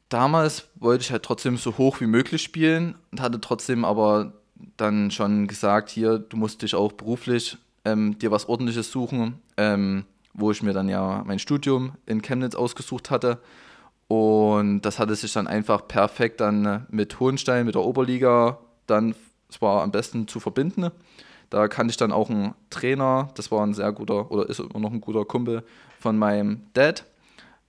[0.09, 4.33] Damals wollte ich halt trotzdem so hoch wie möglich spielen und hatte trotzdem aber
[4.75, 10.05] dann schon gesagt, hier, du musst dich auch beruflich ähm, dir was Ordentliches suchen, ähm,
[10.33, 13.39] wo ich mir dann ja mein Studium in Chemnitz ausgesucht hatte.
[14.07, 19.13] Und das hatte sich dann einfach perfekt dann mit Hohenstein, mit der Oberliga dann
[19.49, 20.91] es war am besten zu verbinden.
[21.49, 24.79] Da kannte ich dann auch einen Trainer, das war ein sehr guter oder ist immer
[24.79, 25.63] noch ein guter Kumpel
[25.99, 27.05] von meinem Dad.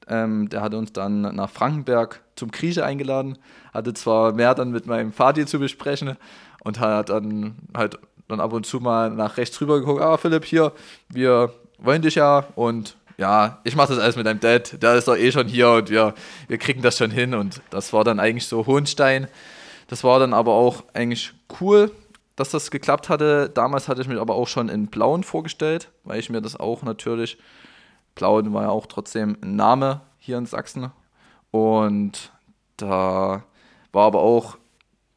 [0.07, 3.39] Ähm, der hatte uns dann nach Frankenberg zum Grieche eingeladen,
[3.73, 6.17] hatte zwar mehr dann mit meinem Vati zu besprechen
[6.63, 10.45] und hat dann halt dann ab und zu mal nach rechts rüber geguckt, ah Philipp,
[10.45, 10.73] hier,
[11.09, 15.09] wir wollen dich ja und ja, ich mache das alles mit deinem Dad, der ist
[15.09, 16.15] doch eh schon hier und wir,
[16.49, 19.29] wir kriegen das schon hin und das war dann eigentlich so Hohenstein.
[19.91, 21.91] Das war dann aber auch eigentlich cool,
[22.37, 23.51] dass das geklappt hatte.
[23.53, 26.85] Damals hatte ich mich aber auch schon in Blauen vorgestellt, weil ich mir das auch
[26.85, 27.39] natürlich,
[28.15, 30.93] Blauen war ja auch trotzdem ein Name hier in Sachsen.
[31.51, 32.31] Und
[32.77, 33.43] da
[33.91, 34.59] war aber auch,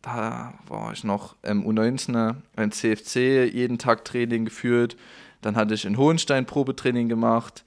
[0.01, 4.97] da war ich noch im U19 ein CFC, jeden Tag Training geführt.
[5.43, 7.63] Dann hatte ich in Hohenstein Probetraining gemacht.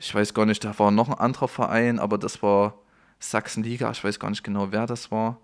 [0.00, 2.74] Ich weiß gar nicht, da war noch ein anderer Verein, aber das war
[3.20, 3.92] Sachsenliga.
[3.92, 5.38] Ich weiß gar nicht genau, wer das war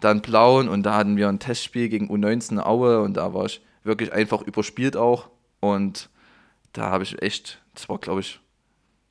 [0.00, 3.60] dann Blauen und da hatten wir ein Testspiel gegen U19 Aue und da war ich
[3.82, 5.28] wirklich einfach überspielt auch
[5.60, 6.10] und
[6.72, 8.40] da habe ich echt, das war glaube ich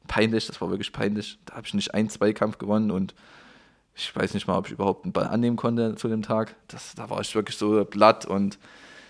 [0.08, 3.16] peinlich, das war wirklich peinlich, da habe ich nicht ein, zwei Kampf gewonnen und
[3.96, 6.94] ich weiß nicht mal, ob ich überhaupt einen Ball annehmen konnte zu dem Tag, das,
[6.96, 8.60] da war ich wirklich so platt und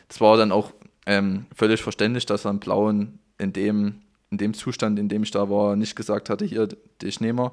[0.08, 0.72] das war dann auch
[1.06, 5.50] ähm, völlig verständlich, dass dann Blauen in dem, in dem Zustand, in dem ich da
[5.50, 6.68] war, nicht gesagt hatte, hier,
[7.02, 7.52] dich nehme.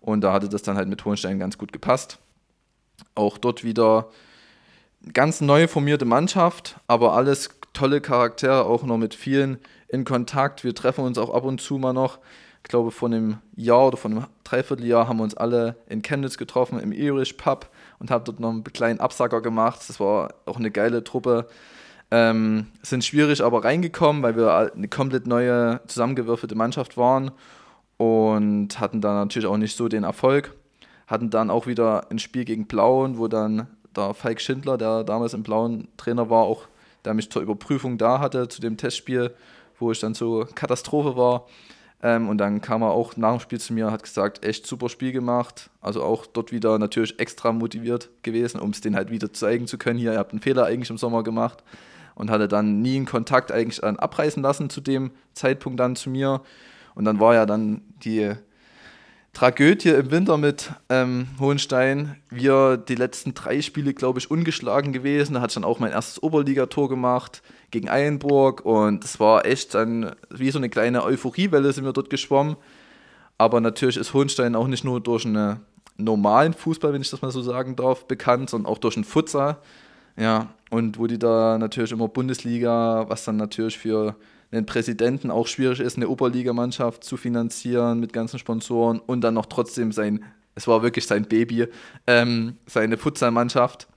[0.00, 2.18] Und da hatte das dann halt mit Hohenstein ganz gut gepasst
[3.14, 4.08] auch dort wieder
[5.12, 9.58] ganz neu formierte Mannschaft, aber alles tolle Charaktere, auch noch mit vielen
[9.88, 10.64] in Kontakt.
[10.64, 12.18] Wir treffen uns auch ab und zu mal noch.
[12.64, 16.36] Ich glaube, vor einem Jahr oder vor einem Dreivierteljahr haben wir uns alle in Chemnitz
[16.36, 19.80] getroffen, im Irish Pub und haben dort noch einen kleinen Absacker gemacht.
[19.88, 21.46] Das war auch eine geile Truppe.
[22.10, 27.30] Ähm, sind schwierig aber reingekommen, weil wir eine komplett neue, zusammengewürfelte Mannschaft waren
[27.96, 30.54] und hatten da natürlich auch nicht so den Erfolg
[31.08, 33.66] hatten dann auch wieder ein Spiel gegen Blauen, wo dann
[33.96, 36.68] der Falk Schindler, der damals im Blauen Trainer war, auch
[37.04, 39.34] der mich zur Überprüfung da hatte, zu dem Testspiel,
[39.78, 41.46] wo ich dann so Katastrophe war.
[42.02, 44.88] Ähm, und dann kam er auch nach dem Spiel zu mir, hat gesagt, echt super
[44.88, 45.70] Spiel gemacht.
[45.80, 49.78] Also auch dort wieder natürlich extra motiviert gewesen, um es denen halt wieder zeigen zu
[49.78, 49.98] können.
[49.98, 51.64] Hier, ihr habt einen Fehler eigentlich im Sommer gemacht.
[52.14, 56.40] Und hatte dann nie einen Kontakt eigentlich abreißen lassen zu dem Zeitpunkt dann zu mir.
[56.96, 58.34] Und dann war ja dann die
[59.32, 62.16] Tragödie im Winter mit ähm, Hohenstein.
[62.28, 65.34] Wir die letzten drei Spiele, glaube ich, ungeschlagen gewesen.
[65.34, 70.14] Da ich dann auch mein erstes Oberligator gemacht gegen Eilenburg und es war echt dann
[70.30, 72.56] wie so eine kleine Euphoriewelle sind wir dort geschwommen.
[73.36, 75.60] Aber natürlich ist Hohenstein auch nicht nur durch einen
[75.96, 79.58] normalen Fußball, wenn ich das mal so sagen darf, bekannt, sondern auch durch einen Futsal.
[80.16, 84.16] Ja, und wo die da natürlich immer Bundesliga, was dann natürlich für
[84.50, 89.46] einen Präsidenten auch schwierig ist, eine Oberligamannschaft zu finanzieren mit ganzen Sponsoren und dann noch
[89.46, 91.68] trotzdem sein, es war wirklich sein Baby,
[92.06, 93.88] ähm, seine Futsalmannschaft.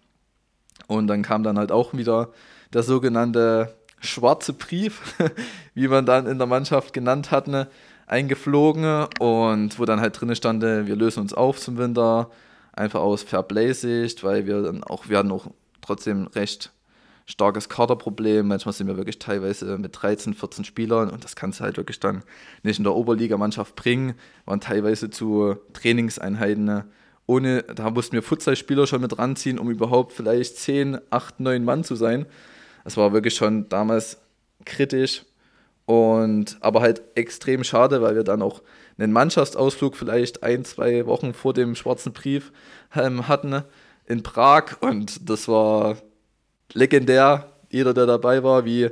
[0.87, 2.29] Und dann kam dann halt auch wieder
[2.73, 5.15] der sogenannte schwarze Brief,
[5.73, 7.67] wie man dann in der Mannschaft genannt hat, ne,
[8.07, 12.29] eingeflogen und wo dann halt drin stand, wir lösen uns auf zum Winter,
[12.73, 15.47] einfach aus Fairplay-Sicht, weil wir dann auch, wir hatten auch
[15.81, 16.71] trotzdem recht
[17.25, 18.47] starkes Kaderproblem.
[18.47, 21.99] Manchmal sind wir wirklich teilweise mit 13, 14 Spielern und das kannst du halt wirklich
[21.99, 22.23] dann
[22.63, 24.15] nicht in der Oberligamannschaft bringen.
[24.45, 26.85] Waren teilweise zu Trainingseinheiten ne?
[27.27, 31.83] ohne, da mussten wir Futsal-Spieler schon mit ranziehen, um überhaupt vielleicht 10, 8, 9 Mann
[31.83, 32.25] zu sein.
[32.83, 34.19] Das war wirklich schon damals
[34.65, 35.23] kritisch
[35.85, 38.61] Und aber halt extrem schade, weil wir dann auch
[38.97, 42.51] einen Mannschaftsausflug vielleicht ein, zwei Wochen vor dem schwarzen Brief
[42.95, 43.63] ähm, hatten
[44.05, 45.97] in Prag und das war
[46.73, 47.45] legendär.
[47.69, 48.89] Jeder, der dabei war, wie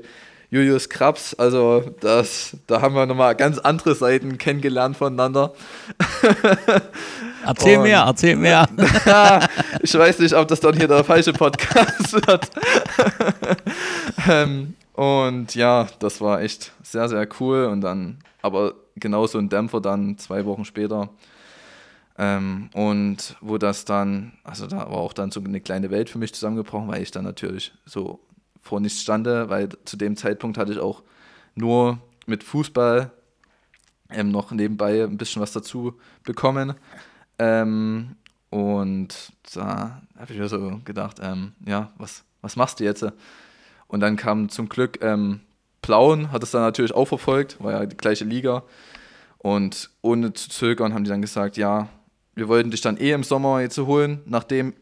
[0.51, 5.53] Julius Krabs, also das, da haben wir nochmal ganz andere Seiten kennengelernt voneinander.
[7.45, 8.67] Erzähl und, mehr, erzähl mehr.
[9.81, 12.49] ich weiß nicht, ob das dann hier der falsche Podcast wird.
[14.27, 17.65] ähm, und ja, das war echt sehr, sehr cool.
[17.65, 21.09] Und dann, aber genauso ein Dämpfer dann zwei Wochen später.
[22.21, 26.17] Ähm, und wo das dann, also da war auch dann so eine kleine Welt für
[26.17, 28.19] mich zusammengebrochen, weil ich dann natürlich so
[28.61, 31.01] vor nichts stande, weil zu dem Zeitpunkt hatte ich auch
[31.55, 33.11] nur mit Fußball
[34.09, 36.73] ähm, noch nebenbei ein bisschen was dazu bekommen.
[37.37, 38.17] Ähm,
[38.49, 43.05] und da habe ich mir so gedacht, ähm, ja, was, was machst du jetzt?
[43.87, 45.39] Und dann kam zum Glück ähm,
[45.81, 48.63] Plauen, hat es dann natürlich auch verfolgt, war ja die gleiche Liga.
[49.37, 51.87] Und ohne zu zögern haben die dann gesagt, ja,
[52.35, 54.73] wir wollten dich dann eh im Sommer jetzt holen, nach dem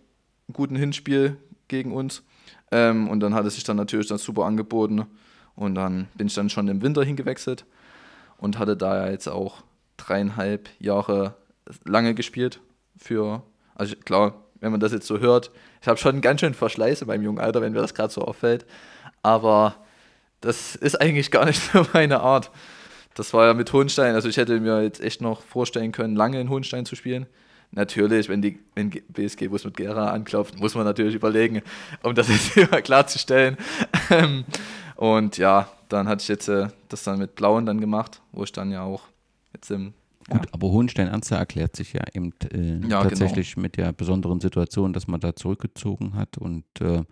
[0.52, 2.24] guten Hinspiel gegen uns.
[2.72, 5.06] Ähm, und dann hat es sich dann natürlich dann super angeboten.
[5.56, 7.66] Und dann bin ich dann schon im Winter hingewechselt
[8.38, 9.64] und hatte da jetzt auch
[9.98, 11.36] dreieinhalb Jahre
[11.84, 12.62] lange gespielt
[12.96, 13.44] für,
[13.76, 17.08] also klar, wenn man das jetzt so hört, ich habe schon ganz schön Verschleiß in
[17.08, 18.66] meinem jungen Alter, wenn mir das gerade so auffällt.
[19.24, 19.76] Aber
[20.42, 22.52] das ist eigentlich gar nicht so meine Art.
[23.18, 26.40] Das war ja mit Hohenstein, also ich hätte mir jetzt echt noch vorstellen können, lange
[26.40, 27.26] in Hohenstein zu spielen.
[27.72, 31.64] Natürlich, wenn die wenn BSG Bus mit Gera anklopft, muss man natürlich überlegen,
[32.04, 33.58] um das jetzt immer klarzustellen.
[34.12, 34.46] Ähm,
[34.96, 38.52] und ja, dann hatte ich jetzt äh, das dann mit Blauen dann gemacht, wo ich
[38.52, 39.02] dann ja auch
[39.52, 39.96] jetzt im
[40.30, 40.52] Gut, ja.
[40.52, 43.62] aber Hohenstein-Ernster erklärt sich ja eben äh, ja, tatsächlich genau.
[43.64, 47.04] mit der besonderen Situation, dass man da zurückgezogen hat und äh,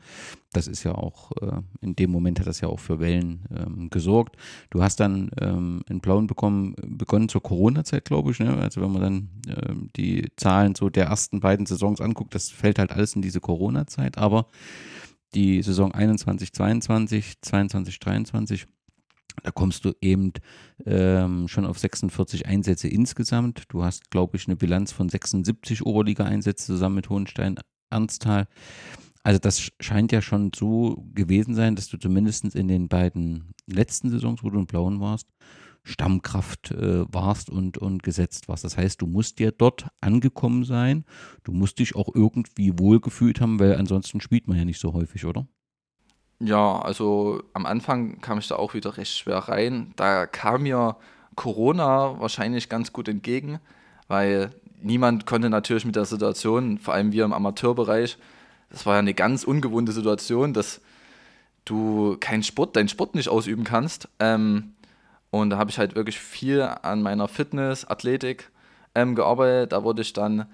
[0.52, 3.90] das ist ja auch, äh, in dem Moment hat das ja auch für Wellen ähm,
[3.90, 4.36] gesorgt.
[4.70, 8.58] Du hast dann ähm, in Blauen bekommen, begonnen zur Corona-Zeit, glaube ich, ne?
[8.58, 12.80] also wenn man dann ähm, die Zahlen so der ersten beiden Saisons anguckt, das fällt
[12.80, 14.48] halt alles in diese Corona-Zeit, aber
[15.34, 18.68] die Saison 21, 22, 22, 23
[19.44, 20.34] da kommst du eben
[20.86, 23.64] ähm, schon auf 46 Einsätze insgesamt.
[23.70, 27.58] Du hast, glaube ich, eine Bilanz von 76 Oberliga-Einsätze zusammen mit Hohenstein
[27.90, 28.48] Ernsthal.
[29.24, 34.12] Also das scheint ja schon so gewesen sein, dass du zumindest in den beiden letzten
[34.12, 35.28] Saisons, wo du in Blauen warst,
[35.84, 38.64] Stammkraft äh, warst und, und gesetzt warst.
[38.64, 41.06] Das heißt, du musst ja dort angekommen sein.
[41.44, 45.26] Du musst dich auch irgendwie wohlgefühlt haben, weil ansonsten spielt man ja nicht so häufig,
[45.26, 45.48] oder?
[46.40, 49.94] Ja, also am Anfang kam ich da auch wieder recht schwer rein.
[49.96, 50.98] Da kam mir
[51.36, 53.60] Corona wahrscheinlich ganz gut entgegen,
[54.08, 58.18] weil niemand konnte natürlich mit der Situation, vor allem wir im Amateurbereich,
[58.70, 60.82] das war ja eine ganz ungewohnte Situation, dass
[61.64, 64.10] du keinen Sport, deinen Sport nicht ausüben kannst.
[64.20, 64.74] Ähm,
[65.32, 68.52] und da habe ich halt wirklich viel an meiner Fitness, Athletik
[68.94, 69.72] ähm, gearbeitet.
[69.72, 70.46] Da wurde ich dann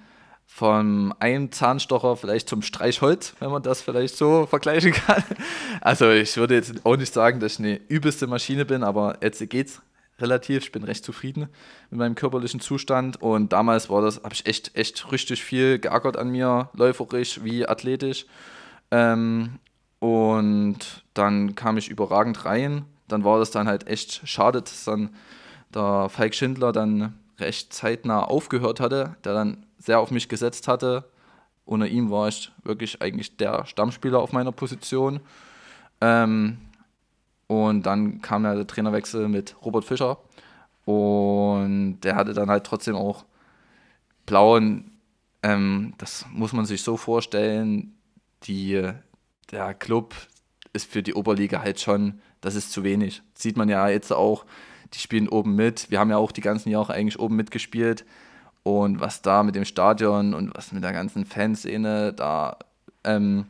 [0.54, 5.24] von einem Zahnstocher vielleicht zum Streichholz, wenn man das vielleicht so vergleichen kann.
[5.80, 9.50] Also ich würde jetzt auch nicht sagen, dass ich eine übelste Maschine bin, aber jetzt
[9.50, 9.82] geht's
[10.20, 10.66] relativ.
[10.66, 11.48] Ich bin recht zufrieden
[11.90, 16.18] mit meinem körperlichen Zustand und damals war das, habe ich echt, echt richtig viel geackert
[16.18, 18.26] an mir, läuferisch wie athletisch.
[18.92, 19.58] Ähm,
[20.00, 20.80] und
[21.14, 22.84] dann kam ich überragend rein.
[23.08, 25.16] Dann war das dann halt echt schade, dass dann
[25.74, 31.10] der Falk Schindler dann recht zeitnah aufgehört hatte, der dann sehr auf mich gesetzt hatte.
[31.66, 35.20] Ohne ihn war ich wirklich eigentlich der Stammspieler auf meiner Position.
[36.00, 36.58] Ähm,
[37.48, 40.18] und dann kam ja der Trainerwechsel mit Robert Fischer.
[40.86, 43.26] Und der hatte dann halt trotzdem auch
[44.26, 44.92] blauen,
[45.44, 47.96] ähm, das muss man sich so vorstellen,
[48.44, 48.90] die,
[49.52, 50.16] der Club
[50.74, 53.22] ist für die Oberliga halt schon, das ist zu wenig.
[53.34, 54.46] Sieht man ja jetzt auch,
[54.94, 55.90] die spielen oben mit.
[55.92, 58.06] Wir haben ja auch die ganzen Jahre eigentlich oben mitgespielt.
[58.64, 62.58] Und was da mit dem Stadion und was mit der ganzen Fanszene da
[63.04, 63.46] ähm,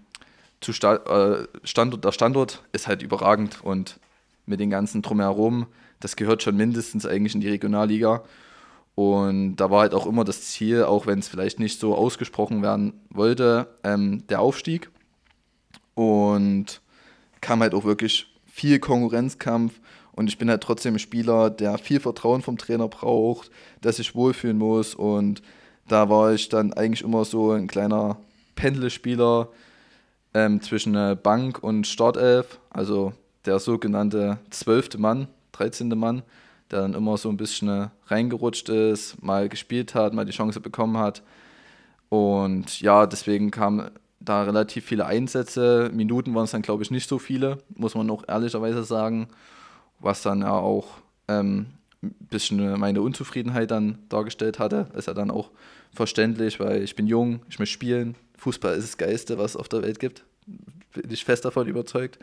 [0.62, 4.00] zu Sta äh, Standort, der Standort ist halt überragend und
[4.46, 5.68] mit den ganzen Drumherum,
[6.00, 8.24] das gehört schon mindestens eigentlich in die Regionalliga.
[8.96, 12.62] Und da war halt auch immer das Ziel, auch wenn es vielleicht nicht so ausgesprochen
[12.62, 14.90] werden wollte, ähm, der Aufstieg.
[15.96, 16.82] Und
[17.40, 19.80] kam halt auch wirklich viel Konkurrenzkampf
[20.22, 23.50] und ich bin halt trotzdem ein Spieler, der viel Vertrauen vom Trainer braucht,
[23.84, 24.94] der sich wohlfühlen muss.
[24.94, 25.42] Und
[25.88, 28.18] da war ich dann eigentlich immer so ein kleiner
[28.54, 29.50] Pendelspieler
[30.36, 32.60] ähm, zwischen Bank und Startelf.
[32.70, 33.14] Also
[33.46, 35.90] der sogenannte zwölfte Mann, 13.
[35.90, 36.22] Mann,
[36.70, 41.00] der dann immer so ein bisschen reingerutscht ist, mal gespielt hat, mal die Chance bekommen
[41.00, 41.24] hat.
[42.10, 45.90] Und ja, deswegen kamen da relativ viele Einsätze.
[45.92, 49.28] Minuten waren es dann, glaube ich, nicht so viele, muss man auch ehrlicherweise sagen.
[50.02, 50.88] Was dann ja auch
[51.28, 51.68] ähm,
[52.04, 54.88] ein bisschen meine Unzufriedenheit dann dargestellt hatte.
[54.96, 55.52] Ist ja dann auch
[55.94, 58.16] verständlich, weil ich bin jung, ich möchte spielen.
[58.38, 60.24] Fußball ist das Geiste, was es auf der Welt gibt.
[60.94, 62.18] Bin ich fest davon überzeugt.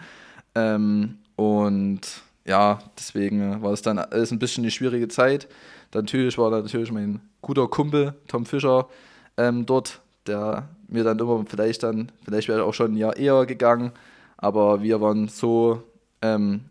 [0.55, 2.01] Ähm, und
[2.45, 5.49] ja, deswegen war es dann alles ein bisschen eine schwierige Zeit.
[5.95, 8.89] Natürlich war da natürlich mein guter Kumpel Tom Fischer
[9.37, 13.17] ähm, dort, der mir dann immer vielleicht dann, vielleicht wäre er auch schon ein Jahr
[13.17, 13.93] eher gegangen,
[14.37, 15.83] aber wir waren so,
[16.23, 16.63] ähm,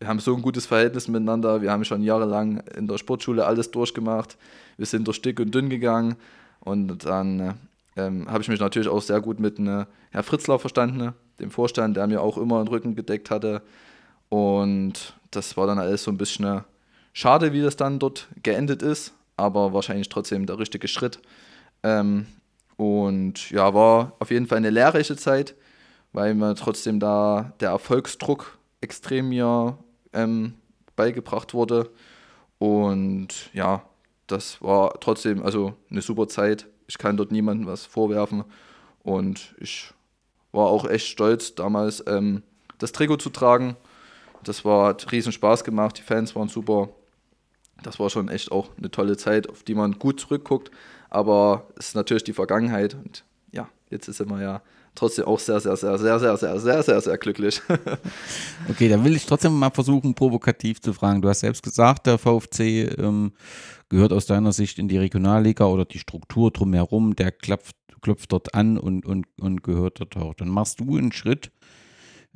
[0.00, 3.70] wir haben so ein gutes Verhältnis miteinander, wir haben schon jahrelang in der Sportschule alles
[3.70, 4.38] durchgemacht,
[4.78, 6.16] wir sind durch dick und dünn gegangen.
[6.60, 7.58] Und dann
[7.96, 11.98] ähm, habe ich mich natürlich auch sehr gut mit äh, Herr Fritzlau verstanden, dem Vorstand,
[11.98, 13.60] der mir auch immer den Rücken gedeckt hatte.
[14.30, 16.62] Und das war dann alles so ein bisschen äh,
[17.12, 21.20] schade, wie das dann dort geendet ist, aber wahrscheinlich trotzdem der richtige Schritt.
[21.82, 22.26] Ähm,
[22.78, 25.54] und ja, war auf jeden Fall eine lehrreiche Zeit,
[26.12, 29.76] weil mir trotzdem da der Erfolgsdruck extrem mir
[30.12, 30.54] ähm,
[30.96, 31.90] beigebracht wurde.
[32.58, 33.82] Und ja,
[34.26, 36.66] das war trotzdem also eine super Zeit.
[36.86, 38.44] Ich kann dort niemandem was vorwerfen.
[39.02, 39.92] Und ich
[40.52, 42.42] war auch echt stolz, damals ähm,
[42.78, 43.76] das Trikot zu tragen.
[44.42, 46.88] Das war, hat riesen Spaß gemacht, die Fans waren super.
[47.82, 50.70] Das war schon echt auch eine tolle Zeit, auf die man gut zurückguckt.
[51.08, 54.62] Aber es ist natürlich die Vergangenheit und ja, jetzt ist immer ja
[54.94, 57.60] trotzdem auch sehr, sehr, sehr, sehr, sehr, sehr, sehr, sehr, sehr glücklich.
[58.68, 61.22] okay, dann will ich trotzdem mal versuchen, provokativ zu fragen.
[61.22, 63.32] Du hast selbst gesagt, der VfC ähm,
[63.88, 68.54] gehört aus deiner Sicht in die Regionalliga oder die Struktur drumherum, der klopft, klopft dort
[68.54, 70.34] an und, und, und gehört dort auch.
[70.34, 71.50] Dann machst du einen Schritt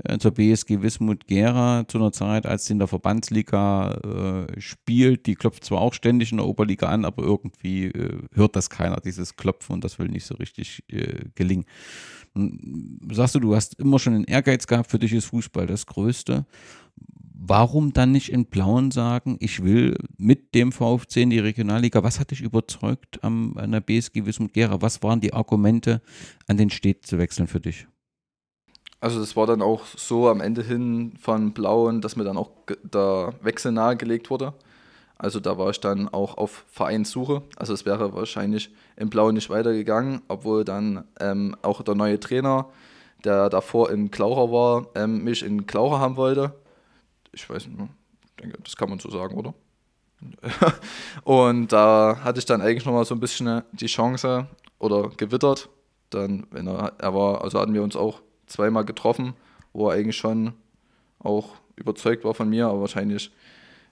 [0.03, 5.27] äh, zur BSG Wismut Gera zu einer Zeit, als sie in der Verbandsliga äh, spielt.
[5.27, 9.01] Die klopft zwar auch ständig in der Oberliga an, aber irgendwie äh, hört das keiner,
[9.01, 11.65] dieses Klopfen, und das will nicht so richtig äh, gelingen.
[13.13, 16.47] Sagst du, du hast immer schon einen Ehrgeiz gehabt, für dich ist Fußball das Größte.
[17.47, 22.03] Warum dann nicht in Blauen sagen, ich will mit dem VfC in die Regionalliga?
[22.03, 24.81] Was hat dich überzeugt am, an der BSG Wismut Gera?
[24.81, 26.01] Was waren die Argumente,
[26.47, 27.87] an den Städten zu wechseln für dich?
[29.01, 32.51] Also das war dann auch so am Ende hin von Blauen, dass mir dann auch
[32.83, 34.55] der Wechsel nahegelegt wurde.
[35.17, 37.43] Also da war ich dann auch auf Vereinssuche.
[37.57, 42.69] Also es wäre wahrscheinlich im Blauen nicht weitergegangen, obwohl dann ähm, auch der neue Trainer,
[43.25, 46.53] der davor in Klaucher war, ähm, mich in Klaucher haben wollte.
[47.33, 49.55] Ich weiß nicht, ich denke, das kann man so sagen, oder?
[51.25, 54.47] und da hatte ich dann eigentlich nochmal so ein bisschen die Chance
[54.79, 55.69] oder gewittert.
[56.11, 59.35] Dann, wenn er, er war, also hatten wir uns auch zweimal getroffen,
[59.73, 60.55] wo er eigentlich schon
[61.19, 63.33] auch überzeugt war von mir, aber wahrscheinlich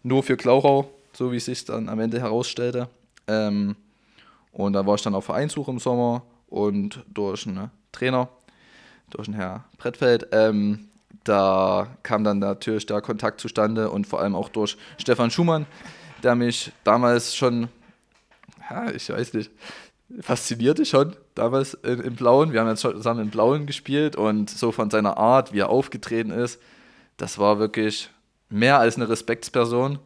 [0.03, 2.89] nur für Klauchau, so wie es sich dann am Ende herausstellte.
[3.27, 3.77] Ähm,
[4.53, 8.29] und da war ich dann auf Vereinssuche im Sommer und durch einen Trainer,
[9.11, 10.89] durch einen Herr Brettfeld, ähm,
[11.25, 15.67] da kam dann natürlich der Kontakt zustande und vor allem auch durch Stefan Schumann,
[16.23, 17.69] der mich damals schon,
[18.69, 19.51] ja, ich weiß nicht,
[20.21, 22.53] faszinierte schon damals im Blauen.
[22.53, 25.71] Wir haben jetzt schon zusammen im Blauen gespielt und so von seiner Art, wie er
[25.71, 26.61] aufgetreten ist,
[27.17, 28.11] das war wirklich
[28.49, 29.99] mehr als eine Respektsperson.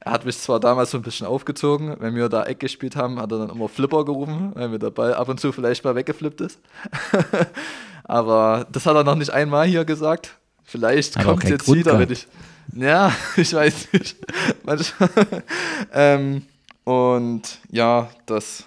[0.00, 3.20] Er hat mich zwar damals so ein bisschen aufgezogen, wenn wir da Eck gespielt haben,
[3.20, 5.94] hat er dann immer Flipper gerufen, weil mir der Ball ab und zu vielleicht mal
[5.94, 6.60] weggeflippt ist.
[8.04, 10.36] Aber das hat er noch nicht einmal hier gesagt.
[10.64, 12.26] Vielleicht kommt es jetzt Grund wieder, wenn ich.
[12.74, 14.16] Ja, ich weiß nicht.
[15.92, 16.42] ähm,
[16.84, 18.64] und ja, das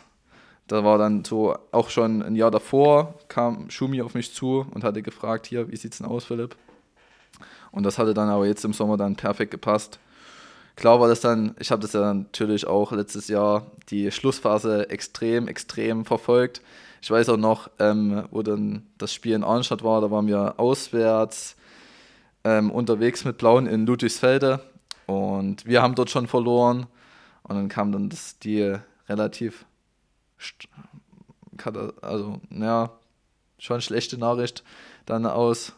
[0.69, 4.83] da war dann so, auch schon ein Jahr davor kam Schumi auf mich zu und
[4.83, 6.55] hatte gefragt, hier, wie sieht's denn aus, Philipp?
[7.71, 9.99] Und das hatte dann aber jetzt im Sommer dann perfekt gepasst.
[10.79, 15.49] Klar war das dann, ich habe das ja natürlich auch letztes Jahr die Schlussphase extrem,
[15.49, 16.61] extrem verfolgt.
[17.01, 20.57] Ich weiß auch noch, ähm, wo dann das Spiel in Arnstadt war, da waren wir
[20.57, 21.57] auswärts
[22.45, 24.61] ähm, unterwegs mit Blauen in Ludwigsfelde
[25.05, 26.87] und wir haben dort schon verloren.
[27.43, 28.73] Und dann kam dann das, die
[29.09, 29.65] relativ
[32.01, 32.91] also ja,
[33.57, 34.63] schon schlechte Nachricht
[35.05, 35.73] dann aus,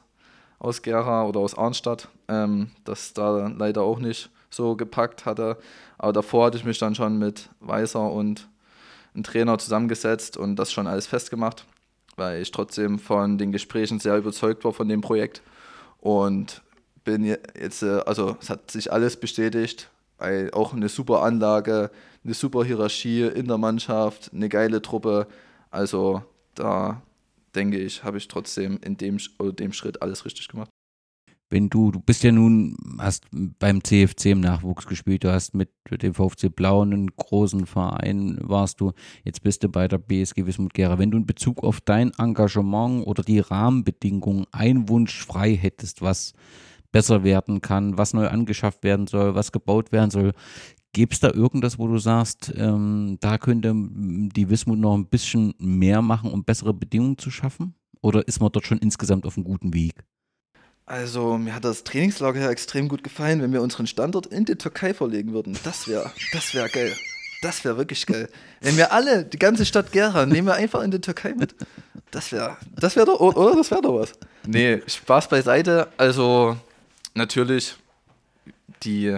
[0.60, 5.58] aus Gera oder aus Arnstadt, ähm, das da leider auch nicht so gepackt hatte.
[5.98, 8.48] Aber davor hatte ich mich dann schon mit Weißer und
[9.14, 11.66] einem Trainer zusammengesetzt und das schon alles festgemacht,
[12.16, 15.42] weil ich trotzdem von den Gesprächen sehr überzeugt war von dem Projekt
[16.00, 16.62] und
[17.04, 21.90] bin jetzt, äh, also es hat sich alles bestätigt, weil auch eine super Anlage,
[22.24, 25.28] eine super Hierarchie in der Mannschaft, eine geile Truppe.
[25.72, 26.24] Also
[26.56, 27.02] da
[27.56, 30.70] denke ich, habe ich trotzdem in dem, dem Schritt alles richtig gemacht.
[31.52, 33.26] Wenn du, du bist ja nun, hast
[33.60, 38.80] beim CFC im Nachwuchs gespielt, du hast mit dem VfC Blau einen großen Verein, warst
[38.80, 38.94] du,
[39.26, 40.98] jetzt bist du bei der BSG Wismut Gera.
[40.98, 46.32] Wenn du in Bezug auf dein Engagement oder die Rahmenbedingungen einen Wunsch frei hättest, was
[46.94, 50.32] besser werden kann, was neu angeschafft werden soll, was gebaut werden soll.
[50.94, 55.54] Gibt es da irgendwas, wo du sagst, ähm, da könnte die Wismut noch ein bisschen
[55.58, 57.76] mehr machen, um bessere Bedingungen zu schaffen?
[58.02, 60.06] Oder ist man dort schon insgesamt auf einem guten Weg?
[60.92, 64.58] Also, mir hat das Trainingslager ja extrem gut gefallen, wenn wir unseren Standort in die
[64.58, 65.58] Türkei verlegen würden.
[65.64, 66.94] Das wäre das wär geil.
[67.42, 68.28] Das wäre wirklich geil.
[68.60, 71.56] Wenn wir alle, die ganze Stadt Gera, nehmen wir einfach in die Türkei mit.
[72.12, 73.56] Das wäre, das wäre doch, oder?
[73.56, 74.12] Das wäre doch was.
[74.46, 75.88] Nee, Spaß beiseite.
[75.96, 76.58] Also,
[77.14, 77.78] natürlich,
[78.84, 79.18] die,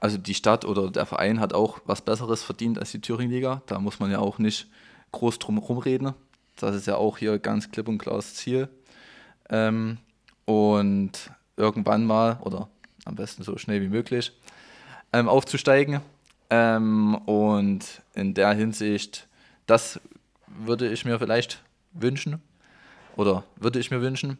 [0.00, 3.62] also die Stadt oder der Verein hat auch was Besseres verdient als die Thüringen-Liga.
[3.66, 4.66] Da muss man ja auch nicht
[5.12, 6.12] groß drum rumreden.
[6.56, 8.68] Das ist ja auch hier ganz klipp und klar das Ziel.
[9.48, 9.98] Ähm,
[10.50, 12.68] und irgendwann mal, oder
[13.04, 14.32] am besten so schnell wie möglich,
[15.12, 16.00] ähm, aufzusteigen.
[16.50, 19.28] Ähm, und in der Hinsicht,
[19.66, 20.00] das
[20.48, 22.42] würde ich mir vielleicht wünschen.
[23.14, 24.38] Oder würde ich mir wünschen.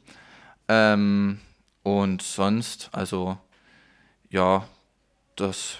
[0.66, 1.38] Ähm,
[1.84, 3.38] und sonst, also
[4.30, 4.66] ja,
[5.36, 5.78] das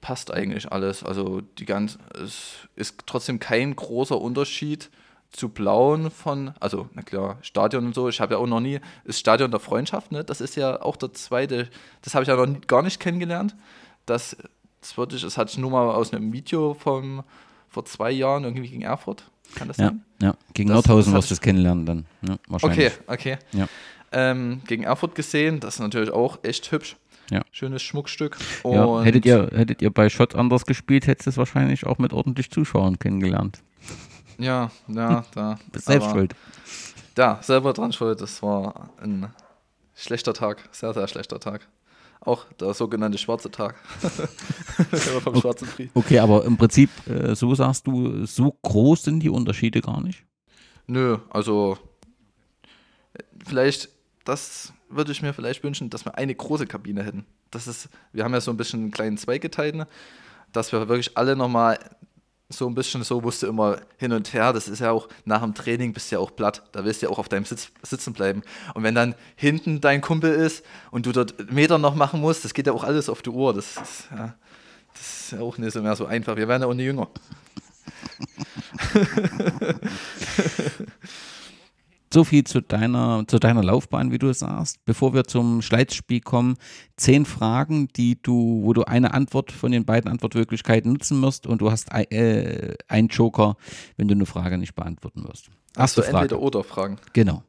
[0.00, 1.02] passt eigentlich alles.
[1.02, 4.88] Also die ganz, es ist trotzdem kein großer Unterschied
[5.36, 8.08] zu blauen von, also na klar, Stadion und so.
[8.08, 10.24] Ich habe ja auch noch nie, das Stadion der Freundschaft, ne?
[10.24, 11.68] Das ist ja auch der zweite,
[12.02, 13.54] das habe ich ja noch nie, gar nicht kennengelernt.
[14.06, 14.36] Das,
[14.80, 17.22] das würde ich, das hatte ich nur mal aus einem Video vom,
[17.68, 19.24] vor zwei Jahren irgendwie gegen Erfurt.
[19.54, 20.04] Kann das ja, sein?
[20.20, 22.06] Ja, gegen das, Nordhausen wirst du es kennenlernen dann.
[22.26, 22.92] Ja, wahrscheinlich.
[23.06, 23.38] Okay, okay.
[23.52, 23.68] Ja.
[24.12, 26.96] Ähm, gegen Erfurt gesehen, das ist natürlich auch echt hübsch.
[27.30, 27.42] Ja.
[27.50, 28.38] Schönes Schmuckstück.
[28.64, 32.12] ja, hättet, ihr, hättet ihr bei Schott anders gespielt, hättest du es wahrscheinlich auch mit
[32.12, 33.62] ordentlich Zuschauern kennengelernt.
[34.38, 35.58] Ja, ja, da.
[35.72, 36.34] Bist selbst schuld.
[37.16, 38.20] Ja, selber dran schuld.
[38.20, 39.32] Das war ein
[39.94, 41.66] schlechter Tag, sehr, sehr schlechter Tag.
[42.20, 43.76] Auch der sogenannte schwarze Tag.
[44.00, 45.40] vom okay.
[45.40, 45.90] schwarzen Fried.
[45.94, 50.24] Okay, aber im Prinzip, äh, so sagst du, so groß sind die Unterschiede gar nicht?
[50.86, 51.78] Nö, also
[53.46, 53.88] vielleicht
[54.26, 57.24] das würde ich mir vielleicht wünschen, dass wir eine große Kabine hätten.
[57.50, 59.86] Das ist, wir haben ja so ein bisschen einen kleinen Zweig geteilt, ne?
[60.52, 61.78] dass wir wirklich alle nochmal
[62.48, 64.52] so ein bisschen so musste immer hin und her.
[64.52, 66.62] Das ist ja auch nach dem Training bist du ja auch platt.
[66.72, 68.42] Da willst du ja auch auf deinem Sitz sitzen bleiben.
[68.74, 72.54] Und wenn dann hinten dein Kumpel ist und du dort Meter noch machen musst, das
[72.54, 73.52] geht ja auch alles auf die Uhr.
[73.52, 74.34] Das ist ja,
[74.92, 76.36] das ist ja auch nicht so mehr so einfach.
[76.36, 77.08] Wir werden ja auch nicht jünger.
[82.16, 84.82] So viel zu deiner, zu deiner Laufbahn, wie du sagst.
[84.86, 86.56] Bevor wir zum Schleitspiel kommen,
[86.96, 91.60] zehn Fragen, die du, wo du eine Antwort von den beiden Antwortmöglichkeiten nutzen musst und
[91.60, 93.58] du hast äh, einen Joker,
[93.98, 95.50] wenn du eine Frage nicht beantworten wirst.
[95.76, 96.16] Erste Frage.
[96.16, 96.96] entweder oder Fragen.
[97.12, 97.42] Genau.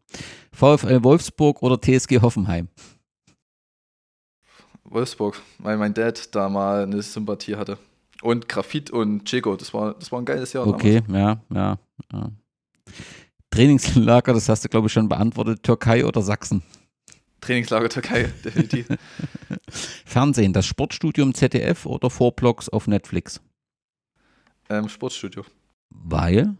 [0.51, 2.67] VfL Wolfsburg oder TSG Hoffenheim?
[4.83, 7.77] Wolfsburg, weil mein Dad da mal eine Sympathie hatte.
[8.21, 10.67] Und Grafit und Chico, das war, das war ein geiles Jahr.
[10.67, 11.39] Okay, damals.
[11.53, 11.79] ja, ja,
[12.11, 12.31] ja.
[13.51, 15.63] Trainingslager, das hast du, glaube ich, schon beantwortet.
[15.63, 16.63] Türkei oder Sachsen?
[17.41, 18.87] Trainingslager Türkei, definitiv.
[20.05, 23.41] Fernsehen, das Sportstudio im ZDF oder Vorblocks auf Netflix?
[24.69, 25.43] Ähm, Sportstudio.
[25.89, 26.55] Weil?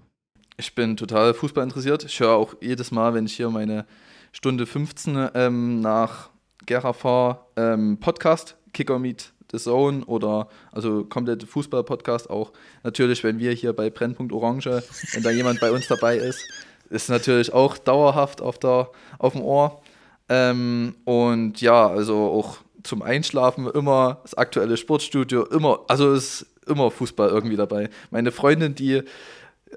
[0.58, 2.04] Ich bin total Fußball interessiert.
[2.06, 3.86] Ich höre auch jedes Mal, wenn ich hier meine
[4.32, 6.30] Stunde 15 ähm, nach
[6.66, 12.52] Gera fahre, ähm, Podcast, Kicker Meet The Zone oder also komplette Fußball-Podcast auch.
[12.84, 14.84] Natürlich, wenn wir hier bei Brennpunkt Orange,
[15.14, 16.44] wenn da jemand bei uns dabei ist,
[16.90, 19.82] ist natürlich auch dauerhaft auf, der, auf dem Ohr.
[20.30, 26.92] Ähm, und ja, also auch zum Einschlafen immer das aktuelle Sportstudio, immer, also ist immer
[26.92, 27.90] Fußball irgendwie dabei.
[28.12, 29.04] Meine Freundin, die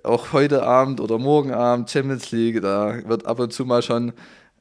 [0.03, 4.13] auch heute Abend oder morgen Abend Champions League, da wird ab und zu mal schon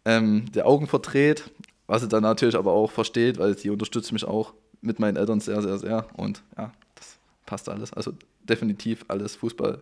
[0.05, 1.49] ähm, die Augen verdreht,
[1.87, 5.39] was sie dann natürlich aber auch versteht, weil sie unterstützt mich auch mit meinen Eltern
[5.39, 6.05] sehr, sehr, sehr.
[6.15, 7.93] Und ja, das passt alles.
[7.93, 9.81] Also definitiv alles Fußball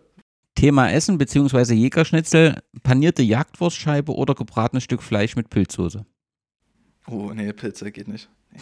[0.58, 1.72] Thema Essen bzw.
[1.72, 6.04] Jägerschnitzel, panierte Jagdwurstscheibe oder gebratenes Stück Fleisch mit Pilzsoße?
[7.06, 8.28] Oh, nee, Pilze geht nicht.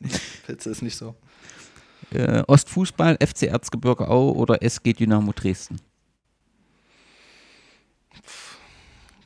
[0.00, 0.10] Nee.
[0.46, 1.16] Pilze ist nicht so.
[2.12, 5.80] Äh, Ostfußball, FC Erzgebirge Au oder SG Dynamo Dresden?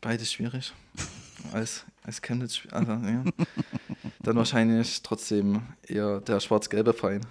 [0.00, 0.72] Beides schwierig.
[1.52, 3.24] Als, als Chemnitz, also, ja.
[4.20, 7.26] Dann wahrscheinlich trotzdem eher der schwarz-gelbe Verein.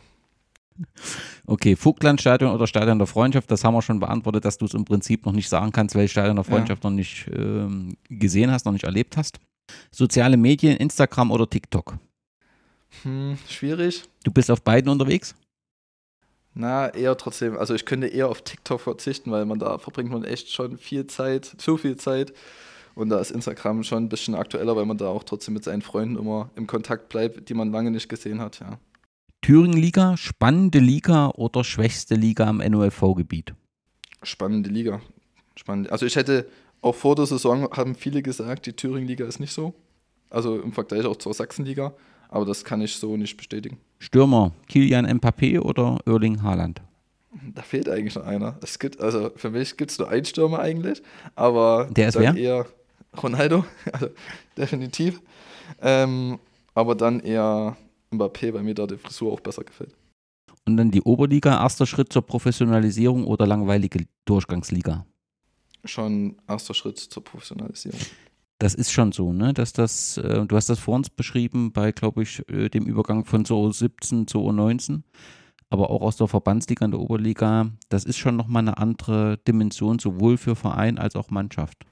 [1.45, 4.85] Okay, Vogtlandstadion oder Stadion der Freundschaft, das haben wir schon beantwortet, dass du es im
[4.85, 6.89] Prinzip noch nicht sagen kannst, weil Stadion der Freundschaft ja.
[6.89, 9.39] noch nicht ähm, gesehen hast, noch nicht erlebt hast.
[9.91, 11.97] Soziale Medien, Instagram oder TikTok?
[13.03, 14.03] Hm, schwierig.
[14.23, 15.35] Du bist auf beiden unterwegs?
[16.53, 17.57] Na, eher trotzdem.
[17.57, 21.07] Also ich könnte eher auf TikTok verzichten, weil man da verbringt man echt schon viel
[21.07, 22.33] Zeit, zu viel Zeit.
[22.93, 25.81] Und da ist Instagram schon ein bisschen aktueller, weil man da auch trotzdem mit seinen
[25.81, 28.79] Freunden immer im Kontakt bleibt, die man lange nicht gesehen hat, ja.
[29.51, 33.53] Thüringen-Liga, spannende Liga oder schwächste Liga am NOLV-Gebiet?
[34.23, 35.01] Spannende Liga.
[35.57, 35.91] Spannend.
[35.91, 36.47] Also ich hätte
[36.79, 39.73] auch vor der Saison haben viele gesagt, die Thüringen-Liga ist nicht so.
[40.29, 41.93] Also im Vergleich auch zur Sachsenliga.
[42.29, 43.77] Aber das kann ich so nicht bestätigen.
[43.99, 46.81] Stürmer, Kilian Mbappé oder Erling Haaland?
[47.53, 48.57] Da fehlt eigentlich noch einer.
[48.63, 51.03] Es gibt, also für mich gibt es nur einen Stürmer eigentlich,
[51.35, 52.41] aber Der ist dann wer?
[52.41, 52.65] eher
[53.21, 54.07] Ronaldo, also
[54.55, 55.19] definitiv.
[55.81, 56.39] Ähm,
[56.73, 57.75] aber dann eher
[58.11, 59.95] Mbappé, weil mir da die Frisur auch besser gefällt.
[60.65, 65.05] Und dann die Oberliga, erster Schritt zur Professionalisierung oder langweilige Durchgangsliga?
[65.85, 67.99] Schon erster Schritt zur Professionalisierung.
[68.59, 69.53] Das ist schon so, ne?
[69.53, 73.25] Dass das, äh, du hast das vor uns beschrieben bei, glaube ich, äh, dem Übergang
[73.25, 75.01] von zur 17 zur U19,
[75.71, 77.71] aber auch aus der Verbandsliga in der Oberliga.
[77.89, 81.85] Das ist schon nochmal eine andere Dimension, sowohl für Verein als auch Mannschaft.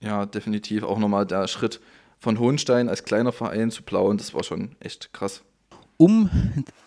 [0.00, 1.80] Ja, definitiv auch nochmal der Schritt
[2.20, 5.42] von Hohenstein als kleiner Verein zu Blauen, das war schon echt krass.
[6.02, 6.28] Um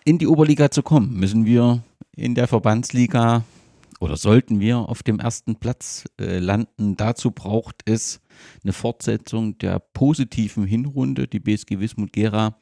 [0.04, 1.82] in die Oberliga zu kommen, müssen wir
[2.18, 3.46] in der Verbandsliga
[4.02, 6.98] oder sollten wir auf dem ersten Platz äh, landen.
[6.98, 8.20] Dazu braucht es
[8.62, 11.30] eine Fortsetzung der positiven Hinrunde.
[11.30, 12.58] Die BSG Wismut Gera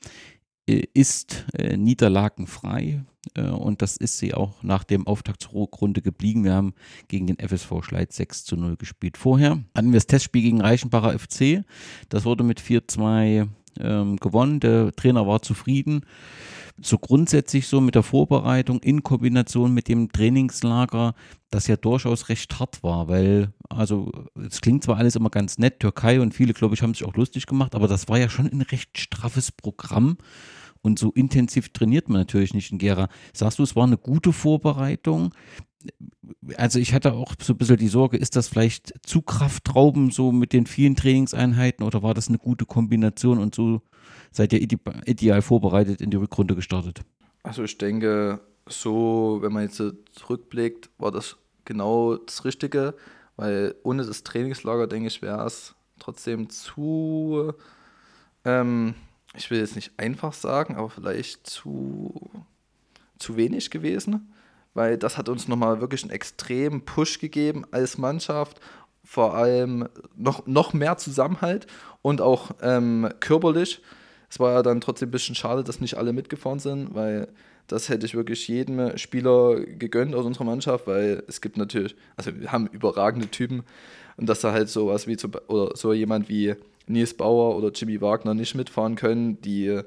[0.69, 6.03] äh, ist äh, niederlagenfrei äh, und das ist sie auch nach dem Auftakt zur Rückrunde
[6.03, 6.43] geblieben.
[6.43, 6.75] Wir haben
[7.07, 9.17] gegen den FSV Schleiz 6 zu 0 gespielt.
[9.17, 11.63] Vorher hatten wir das Testspiel gegen Reichenbacher FC.
[12.09, 13.47] Das wurde mit 4-2
[13.79, 14.59] ähm, gewonnen.
[14.59, 16.05] Der Trainer war zufrieden.
[16.81, 21.13] So grundsätzlich so mit der Vorbereitung in Kombination mit dem Trainingslager,
[21.51, 24.11] das ja durchaus recht hart war, weil, also
[24.43, 27.15] es klingt zwar alles immer ganz nett, Türkei und viele, glaube ich, haben sich auch
[27.15, 30.17] lustig gemacht, aber das war ja schon ein recht straffes Programm
[30.83, 33.07] und so intensiv trainiert man natürlich nicht in Gera.
[33.33, 35.33] Sagst du, es war eine gute Vorbereitung?
[36.57, 40.31] Also ich hatte auch so ein bisschen die Sorge, ist das vielleicht zu Kraftrauben so
[40.31, 43.81] mit den vielen Trainingseinheiten oder war das eine gute Kombination und so
[44.31, 47.01] seid ihr ide ideal vorbereitet in die Rückrunde gestartet?
[47.43, 49.81] Also ich denke, so, wenn man jetzt
[50.13, 52.95] zurückblickt, war das genau das Richtige,
[53.35, 57.53] weil ohne das Trainingslager, denke ich, wäre es trotzdem zu,
[58.45, 58.95] ähm,
[59.35, 62.29] ich will jetzt nicht einfach sagen, aber vielleicht zu,
[63.17, 64.32] zu wenig gewesen,
[64.73, 68.59] weil das hat uns nochmal wirklich einen extremen Push gegeben als Mannschaft,
[69.03, 71.67] vor allem noch, noch mehr Zusammenhalt
[72.01, 73.81] und auch ähm, körperlich.
[74.29, 77.27] Es war ja dann trotzdem ein bisschen schade, dass nicht alle mitgefahren sind, weil
[77.67, 82.37] das hätte ich wirklich jedem Spieler gegönnt aus unserer Mannschaft, weil es gibt natürlich, also
[82.37, 83.63] wir haben überragende Typen
[84.17, 86.55] und dass da halt sowas wie zum, oder so jemand wie
[86.87, 89.81] Nils Bauer oder Jimmy Wagner nicht mitfahren können, die,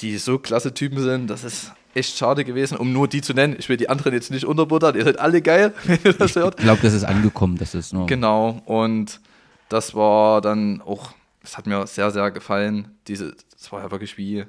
[0.00, 3.56] die so klasse Typen sind, das ist echt schade gewesen, um nur die zu nennen.
[3.58, 6.58] Ich will die anderen jetzt nicht unterbuttern, ihr seid alle geil, wenn ihr das hört.
[6.58, 8.06] Ich glaube, das ist angekommen, das ist nur.
[8.06, 9.20] Genau, und
[9.68, 12.96] das war dann auch, das hat mir sehr, sehr gefallen.
[13.06, 14.44] Diese, das war ja wirklich wie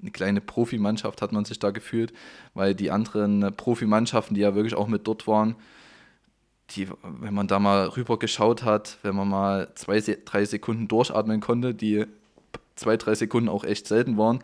[0.00, 2.12] eine kleine Profimannschaft hat man sich da gefühlt,
[2.54, 5.56] weil die anderen Profimannschaften, die ja wirklich auch mit dort waren,
[6.70, 11.40] die, wenn man da mal rüber geschaut hat, wenn man mal zwei, drei Sekunden durchatmen
[11.40, 12.06] konnte, die
[12.74, 14.40] zwei, drei Sekunden auch echt selten waren,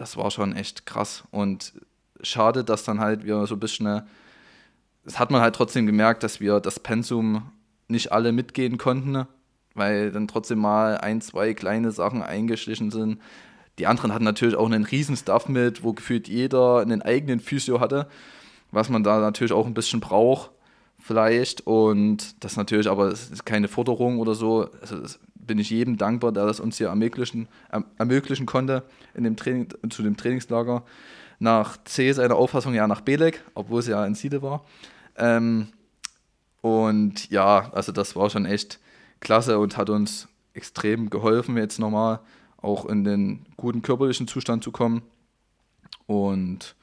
[0.00, 1.24] das war schon echt krass.
[1.30, 1.74] Und
[2.22, 4.02] schade, dass dann halt wir so ein bisschen,
[5.04, 7.52] das hat man halt trotzdem gemerkt, dass wir das Pensum
[7.86, 9.26] nicht alle mitgehen konnten,
[9.74, 13.20] weil dann trotzdem mal ein, zwei kleine Sachen eingeschlichen sind.
[13.78, 17.80] Die anderen hatten natürlich auch einen riesen Stuff mit, wo gefühlt jeder einen eigenen Physio
[17.80, 18.08] hatte,
[18.70, 20.50] was man da natürlich auch ein bisschen braucht
[20.98, 24.68] vielleicht und das natürlich aber das ist keine Forderung oder so.
[24.80, 24.96] Also
[25.50, 28.84] bin ich jedem dankbar, der das uns hier ermöglichen, erm- ermöglichen konnte
[29.14, 30.84] in dem Training, zu dem Trainingslager.
[31.40, 34.64] Nach C seiner Auffassung ja nach Belek, obwohl es ja in Siede war.
[35.16, 35.66] Ähm,
[36.60, 38.78] und ja, also das war schon echt
[39.18, 42.20] klasse und hat uns extrem geholfen, jetzt nochmal
[42.58, 45.02] auch in den guten körperlichen Zustand zu kommen.
[46.06, 46.76] Und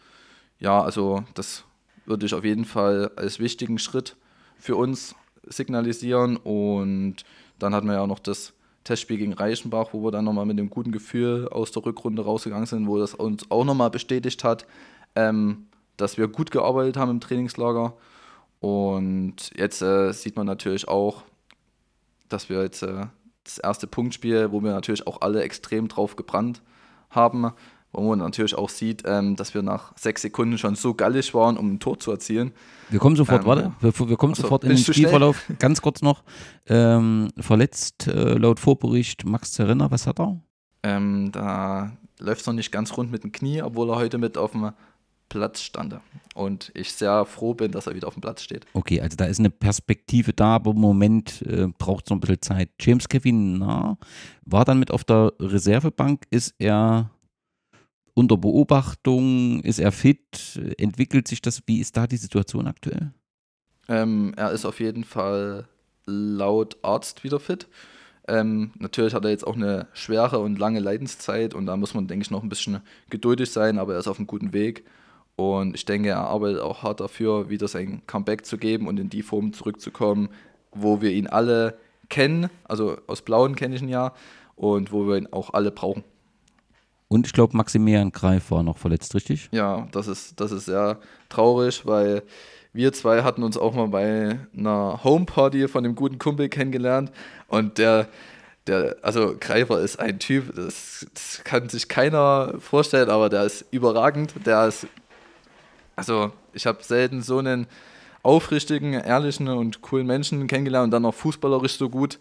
[0.59, 1.63] ja, also das
[2.05, 4.18] würde ich auf jeden Fall als wichtigen Schritt
[4.59, 5.15] für uns
[5.47, 6.36] signalisieren.
[6.36, 7.24] Und
[7.59, 8.51] dann hatten wir ja noch das
[8.88, 12.65] Testspiel gegen Reichenbach, wo wir dann nochmal mit dem guten Gefühl aus der Rückrunde rausgegangen
[12.65, 14.65] sind, wo das uns auch nochmal bestätigt hat,
[15.15, 15.67] ähm,
[15.97, 17.93] dass wir gut gearbeitet haben im Trainingslager.
[18.59, 21.23] Und jetzt äh, sieht man natürlich auch,
[22.29, 23.05] dass wir jetzt äh,
[23.43, 26.61] das erste Punktspiel, wo wir natürlich auch alle extrem drauf gebrannt
[27.09, 27.51] haben,
[27.93, 31.57] wo man natürlich auch sieht, ähm, dass wir nach sechs Sekunden schon so gallig waren,
[31.57, 32.51] um ein Tor zu erzielen.
[32.89, 34.93] Wir kommen sofort, Ähm, warte, wir, wir kommen achso, sofort in den zu schnell?
[34.95, 35.43] Spielverlauf.
[35.59, 36.23] Ganz kurz noch.
[36.67, 40.39] Ähm, verletzt äh, laut Vorbericht Max Zerrinner, was hat er?
[40.83, 44.38] Ähm, da läuft es noch nicht ganz rund mit dem Knie, obwohl er heute mit
[44.38, 44.71] auf dem
[45.29, 45.99] Platz stand.
[46.35, 48.65] Und ich sehr froh bin, dass er wieder auf dem Platz steht.
[48.73, 52.21] Okay, also da ist eine Perspektive da, aber im Moment äh, braucht es noch ein
[52.21, 52.69] bisschen Zeit.
[52.79, 53.97] James Kevin na,
[54.45, 56.23] war dann mit auf der Reservebank.
[56.29, 57.11] Ist er
[58.18, 59.61] unter Beobachtung?
[59.61, 60.59] Ist er fit?
[60.78, 61.61] Entwickelt sich das?
[61.68, 63.13] Wie ist da die Situation aktuell?
[63.88, 65.68] Ähm, er ist auf jeden Fall
[66.05, 67.68] laut Arzt wieder fit.
[68.28, 72.07] Ähm, natürlich hat er jetzt auch eine schwere und lange Leidenszeit und da muss man,
[72.07, 74.84] denke ich, noch ein bisschen geduldig sein, aber er ist auf einem guten Weg.
[75.36, 79.09] Und ich denke, er arbeitet auch hart dafür, wieder sein Comeback zu geben und in
[79.09, 80.30] die Form zurückzukommen,
[80.72, 81.78] wo wir ihn alle
[82.09, 82.49] kennen.
[82.63, 84.13] Also aus Blauen kenne ich ihn ja
[84.55, 86.03] und wo wir ihn auch alle brauchen.
[87.09, 89.49] Und ich glaube, Maximilian Greif war noch verletzt, richtig?
[89.51, 90.99] Ja, das ist, das ist sehr
[91.29, 92.23] traurig, weil
[92.73, 97.11] wir zwei hatten uns auch mal bei einer Homeparty von dem guten Kumpel kennengelernt
[97.47, 98.07] und der,
[98.67, 103.65] der, also Greifer ist ein Typ, das, das kann sich keiner vorstellen, aber der ist
[103.71, 104.33] überragend.
[104.45, 104.85] Der ist,
[105.95, 107.67] also ich habe selten so einen
[108.21, 112.19] aufrichtigen, ehrlichen und coolen Menschen kennengelernt und dann noch fußballerisch so gut.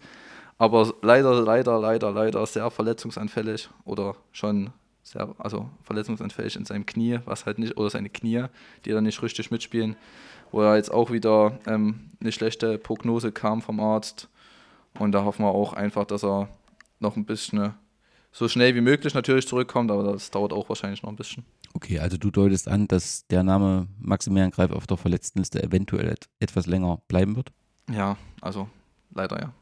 [0.57, 4.71] Aber leider, leider, leider, leider sehr verletzungsanfällig oder schon
[5.03, 8.45] sehr, also verletzungsanfällig in seinem Knie, was halt nicht, oder seine Knie,
[8.85, 9.95] die dann nicht richtig mitspielen,
[10.51, 14.29] wo er jetzt auch wieder ähm, eine schlechte Prognose kam vom Arzt.
[14.99, 16.49] Und da hoffen wir auch einfach, dass er
[16.99, 17.73] noch ein bisschen
[18.31, 21.45] so schnell wie möglich natürlich zurückkommt, aber das dauert auch wahrscheinlich noch ein bisschen.
[21.73, 26.27] Okay, also du deutest an, dass der Name Maximilian Greif auf der Verletztenliste eventuell et
[26.39, 27.51] etwas länger bleiben wird?
[27.89, 28.67] Ja, also
[29.11, 29.53] leider ja.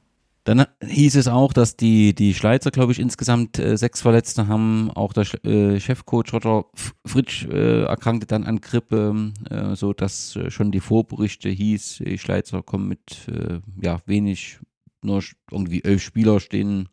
[0.46, 4.91] Dann hieß es auch, dass die, die Schleizer, glaube ich, insgesamt äh, sechs Verletzte haben.
[4.91, 6.66] Auch der äh, Chefcoach Roger
[7.04, 12.20] Fritsch äh, erkrankte dann an Grippe, äh, so dass äh, schon die Vorberichte hieß, die
[12.20, 14.60] Schleizer kommen mit äh, ja, wenig,
[15.02, 16.89] nur irgendwie elf Spieler stehen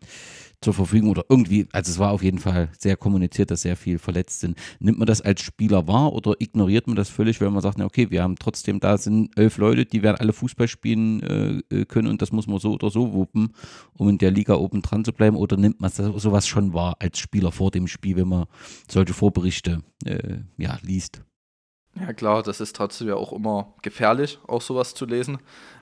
[0.62, 3.98] zur Verfügung oder irgendwie, also es war auf jeden Fall sehr kommuniziert, dass sehr viel
[3.98, 4.56] verletzt sind.
[4.78, 7.84] Nimmt man das als Spieler wahr oder ignoriert man das völlig, weil man sagt, na
[7.84, 11.84] okay, wir haben trotzdem, da sind elf Leute, die werden alle Fußball spielen äh, äh,
[11.84, 13.54] können und das muss man so oder so wuppen,
[13.94, 17.18] um in der Liga oben dran zu bleiben oder nimmt man sowas schon wahr als
[17.18, 18.46] Spieler vor dem Spiel, wenn man
[18.90, 21.22] solche Vorberichte äh, ja, liest?
[22.00, 25.38] Ja klar, das ist trotzdem ja auch immer gefährlich, auch sowas zu lesen,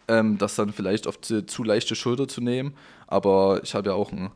[0.09, 2.75] ähm, das dann vielleicht auf zu leichte Schulter zu nehmen.
[3.07, 4.31] Aber ich habe ja auch einen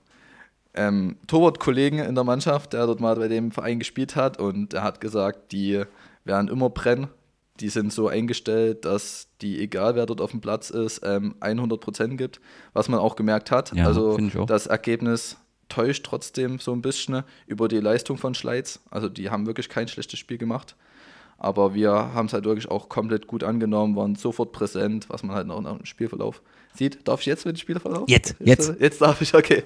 [0.75, 4.83] ähm, Torwart-Kollegen in der Mannschaft, der dort mal bei dem Verein gespielt hat und er
[4.83, 5.83] hat gesagt, die
[6.25, 7.09] werden immer brennen.
[7.61, 12.17] Die sind so eingestellt, dass die, egal wer dort auf dem Platz ist, ähm, 100%
[12.17, 12.41] gibt,
[12.73, 13.73] was man auch gemerkt hat.
[13.75, 15.37] Ja, also das Ergebnis
[15.69, 18.81] täuscht trotzdem so ein bisschen über die Leistung von Schleiz.
[18.91, 20.75] Also die haben wirklich kein schlechtes Spiel gemacht.
[21.39, 25.37] Aber wir haben es halt wirklich auch komplett gut angenommen, waren sofort präsent, was man
[25.37, 26.43] halt noch im Spielverlauf
[26.75, 27.07] sieht.
[27.07, 28.09] Darf ich jetzt mit dem Spielverlauf?
[28.09, 28.69] Jetzt, jetzt.
[28.69, 29.63] Jetzt, jetzt darf ich, okay.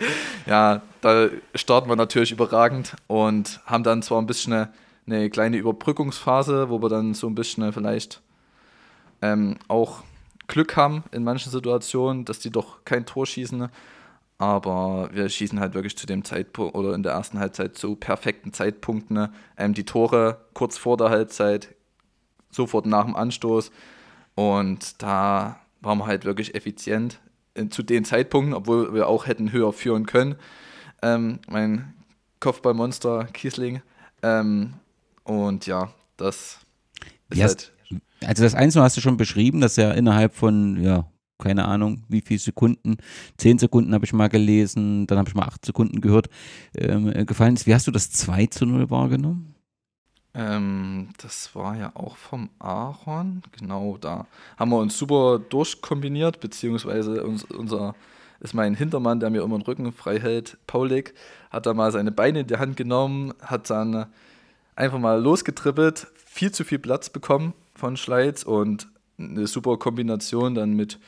[0.47, 4.73] Ja, da starten wir natürlich überragend und haben dann zwar ein bisschen eine,
[5.07, 8.21] eine kleine Überbrückungsphase, wo wir dann so ein bisschen vielleicht
[9.23, 10.03] ähm, auch
[10.47, 13.69] Glück haben in manchen Situationen, dass die doch kein Tor schießen.
[14.41, 18.53] Aber wir schießen halt wirklich zu dem Zeitpunkt oder in der ersten Halbzeit zu perfekten
[18.53, 19.29] Zeitpunkten.
[19.57, 21.75] Ähm, die Tore kurz vor der Halbzeit,
[22.51, 23.73] sofort nach dem Anstoß.
[24.37, 27.18] Und da waren wir halt wirklich effizient
[27.70, 30.36] zu den Zeitpunkten, obwohl wir auch hätten höher führen können.
[31.03, 31.95] Ähm, mein
[32.41, 33.80] Kopfballmonster Kiesling.
[34.22, 34.74] Ähm,
[35.24, 36.61] und ja, das
[37.30, 37.72] ist halt.
[38.22, 41.09] Also das Einzelne hast du schon beschrieben, dass er innerhalb von ja,
[41.39, 42.99] keine Ahnung, wie viele Sekunden,
[43.39, 46.28] zehn Sekunden habe ich mal gelesen, dann habe ich mal acht Sekunden gehört,
[46.76, 47.66] ähm, äh, gefallen ist.
[47.66, 49.55] Wie hast du das 2 zu 0 wahrgenommen?
[50.39, 54.28] Ähm, das war ja auch vom Aaron, genau da.
[54.57, 57.97] Haben wir uns super durchkombiniert, beziehungsweise uns, unser,
[58.39, 61.12] ist mein Hintermann, der mir immer den Rücken frei hält, Paulik,
[61.51, 64.07] hat da mal seine Beine in die Hand genommen, hat dann
[64.76, 68.86] einfach mal losgetrippelt, viel zu viel Platz bekommen von Schleiz und
[69.18, 71.01] eine super Kombination dann mit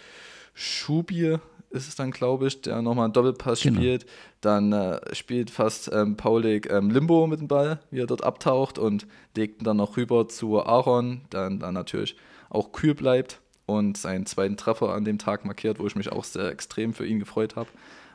[0.54, 1.40] Schubier
[1.70, 3.80] ist es dann, glaube ich, der nochmal einen Doppelpass genau.
[3.80, 4.06] spielt.
[4.40, 8.78] Dann äh, spielt fast ähm, Paulik ähm, Limbo mit dem Ball, wie er dort abtaucht
[8.78, 9.06] und
[9.36, 12.16] legt ihn dann noch rüber zu Aaron, der dann natürlich
[12.48, 16.24] auch kühl bleibt und seinen zweiten Treffer an dem Tag markiert, wo ich mich auch
[16.24, 17.68] sehr extrem für ihn gefreut habe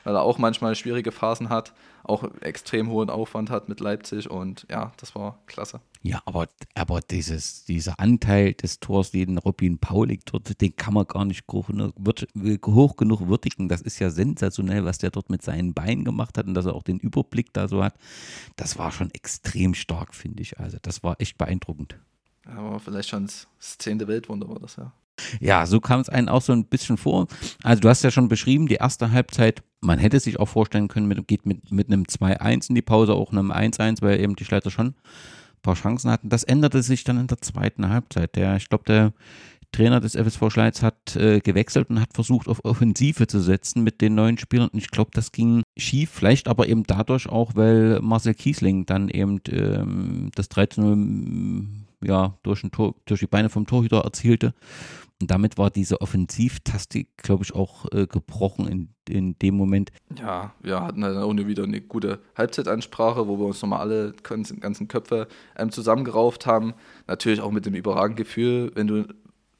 [0.06, 4.66] weil er auch manchmal schwierige Phasen hat, auch extrem hohen Aufwand hat mit Leipzig und
[4.70, 5.82] ja, das war klasse.
[6.04, 11.08] Ja, aber, aber dieses, dieser Anteil des Tors, den Robin Paulik dort, den kann man
[11.08, 13.68] gar nicht hoch, hoch genug würdigen.
[13.68, 16.76] Das ist ja sensationell, was der dort mit seinen Beinen gemacht hat und dass er
[16.76, 17.96] auch den Überblick da so hat.
[18.56, 20.60] Das war schon extrem stark, finde ich.
[20.60, 21.98] Also das war echt beeindruckend.
[22.46, 23.48] Aber vielleicht schon das
[23.80, 24.94] zehnte Weltwunder war das, ja.
[25.40, 27.28] Ja, so kam es einem auch so ein bisschen vor.
[27.64, 31.08] Also du hast ja schon beschrieben, die erste Halbzeit, man hätte sich auch vorstellen können,
[31.08, 34.46] mit, geht mit, mit einem 2-1 in die Pause, auch einem 1-1, weil eben die
[34.46, 36.30] Schleiter schon ein paar Chancen hatten.
[36.30, 38.36] Das änderte sich dann in der zweiten Halbzeit.
[38.36, 39.14] Der, ich glaube, der
[39.72, 44.02] Trainer des FSV Schleiz hat äh, gewechselt und hat versucht, auf Offensive zu setzen mit
[44.02, 44.70] den neuen Spielern.
[44.70, 49.10] Und ich glaube, das ging schief, vielleicht aber eben dadurch auch, weil Marcel Kiesling dann
[49.10, 51.66] eben ähm, das 13-0
[52.04, 52.62] ja, durch,
[53.06, 54.54] durch die Beine vom Torhüter erzielte.
[55.22, 59.92] Und damit war diese Offensivtastik, glaube ich, auch äh, gebrochen in, in dem Moment.
[60.20, 64.88] Ja, wir hatten dann auch wieder eine gute Halbzeitansprache, wo wir uns nochmal alle ganzen
[64.90, 66.74] Köpfe ähm, zusammengerauft haben.
[67.08, 69.08] Natürlich auch mit dem überragenden Gefühl, wenn du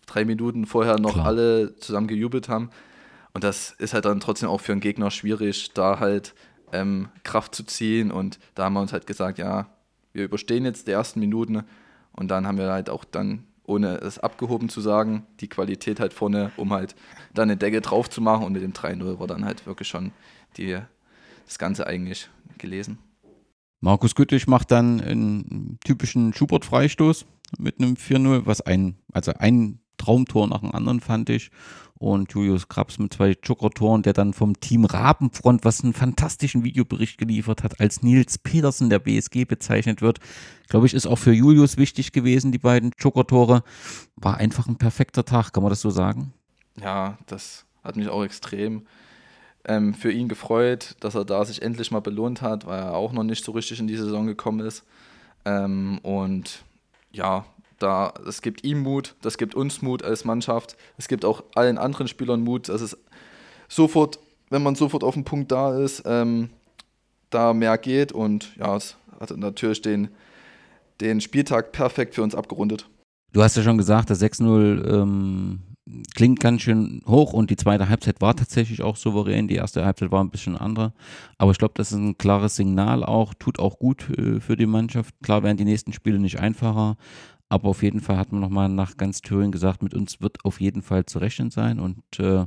[0.06, 1.26] drei Minuten vorher noch Klar.
[1.26, 2.70] alle zusammen gejubelt haben.
[3.34, 6.36] Und das ist halt dann trotzdem auch für einen Gegner schwierig, da halt
[6.74, 8.12] ähm, Kraft zu ziehen.
[8.12, 9.68] Und da haben wir uns halt gesagt, ja,
[10.12, 11.64] wir überstehen jetzt die ersten Minuten
[12.12, 16.14] und dann haben wir halt auch dann ohne es abgehoben zu sagen, die Qualität halt
[16.14, 16.96] vorne, um halt
[17.34, 20.12] dann eine Decke drauf zu machen und mit dem 3-0 war dann halt wirklich schon
[20.58, 20.78] die,
[21.46, 22.98] das Ganze eigentlich gelesen.
[23.82, 27.26] Markus Güttich macht dann einen typischen Schubert-Freistoß
[27.60, 31.52] mit einem 4-0, was ein, also ein Traumtor nach dem anderen fand ich
[31.98, 37.18] und Julius Krabs mit zwei Joker-Toren, der dann vom Team Rabenfront, was einen fantastischen Videobericht
[37.18, 40.20] geliefert hat, als Nils Petersen der BSG bezeichnet wird.
[40.68, 43.64] Glaube ich, ist auch für Julius wichtig gewesen, die beiden Joker-Tore.
[44.18, 46.34] War einfach ein perfekter Tag, kann man das so sagen?
[46.82, 48.86] Ja, das hat mich auch extrem
[49.66, 53.14] ähm, für ihn gefreut, dass er da sich endlich mal belohnt hat, weil er auch
[53.14, 54.84] noch nicht so richtig in die Saison gekommen ist.
[55.46, 56.64] Ähm, und
[57.12, 57.46] ja,
[57.80, 61.78] da, es gibt ihm Mut, das gibt uns Mut als Mannschaft, es gibt auch allen
[61.78, 62.98] anderen Spielern Mut, dass es
[63.68, 64.20] sofort,
[64.50, 66.50] wenn man sofort auf dem Punkt da ist, ähm,
[67.30, 70.10] da mehr geht und ja, es hat natürlich den,
[71.02, 72.88] den Spieltag perfekt für uns abgerundet.
[73.34, 75.60] Du hast ja schon gesagt, das 6-0 ähm,
[76.16, 79.48] klingt ganz schön hoch und die zweite Halbzeit war tatsächlich auch souverän.
[79.48, 80.94] Die erste Halbzeit war ein bisschen andere.
[81.38, 84.66] Aber ich glaube, das ist ein klares Signal auch, tut auch gut äh, für die
[84.66, 85.14] Mannschaft.
[85.22, 86.98] Klar werden die nächsten Spiele nicht einfacher,
[87.50, 90.60] aber auf jeden Fall hat man nochmal nach ganz Thüringen gesagt, mit uns wird auf
[90.60, 91.80] jeden Fall zu rechnen sein.
[91.80, 92.46] Und äh,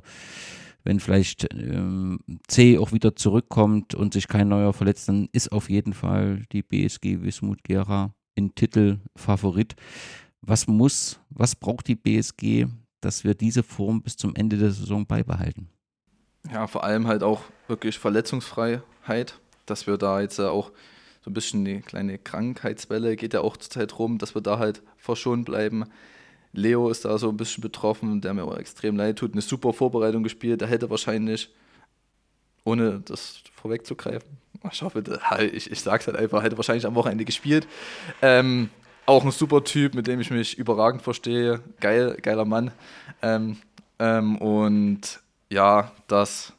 [0.84, 5.70] wenn vielleicht ähm, C auch wieder zurückkommt und sich kein neuer verletzt, dann ist auf
[5.70, 9.76] jeden Fall die BSG Wismut Gera in Titel Favorit.
[10.40, 12.66] Was muss, was braucht die BSG,
[13.00, 15.68] dass wir diese Form bis zum Ende der Saison beibehalten?
[16.50, 20.72] Ja, vor allem halt auch wirklich Verletzungsfreiheit, dass wir da jetzt auch
[21.28, 24.82] so ein bisschen die kleine Krankheitswelle geht ja auch zurzeit rum, dass wir da halt
[24.96, 25.84] verschont bleiben.
[26.54, 29.32] Leo ist da so ein bisschen betroffen, der mir aber extrem leid tut.
[29.32, 30.62] Eine super Vorbereitung gespielt.
[30.62, 31.50] Der hätte wahrscheinlich,
[32.64, 34.38] ohne das vorwegzugreifen,
[34.72, 35.04] ich hoffe,
[35.52, 37.68] ich, ich sag's halt einfach, hätte wahrscheinlich am Wochenende gespielt.
[38.22, 38.70] Ähm,
[39.04, 41.60] auch ein super Typ, mit dem ich mich überragend verstehe.
[41.80, 42.70] Geil, geiler Mann.
[43.20, 43.58] Ähm,
[43.98, 45.20] ähm, und
[45.50, 46.54] ja, das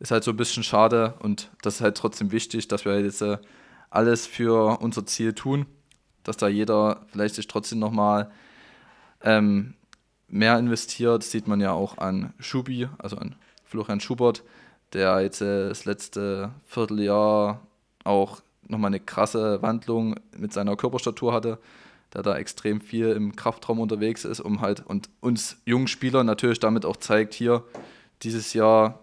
[0.00, 3.22] ist halt so ein bisschen schade und das ist halt trotzdem wichtig, dass wir jetzt
[3.22, 3.38] äh,
[3.92, 5.66] alles für unser Ziel tun,
[6.24, 8.30] dass da jeder vielleicht sich trotzdem nochmal
[9.22, 9.74] ähm,
[10.28, 11.22] mehr investiert.
[11.22, 14.42] Sieht man ja auch an Schubi, also an Florian Schubert,
[14.92, 17.60] der jetzt äh, das letzte Vierteljahr
[18.04, 21.58] auch nochmal eine krasse Wandlung mit seiner Körperstatur hatte,
[22.14, 26.60] der da extrem viel im Kraftraum unterwegs ist, um halt und uns jungen Spielern natürlich
[26.60, 27.64] damit auch zeigt, hier,
[28.22, 29.00] dieses Jahr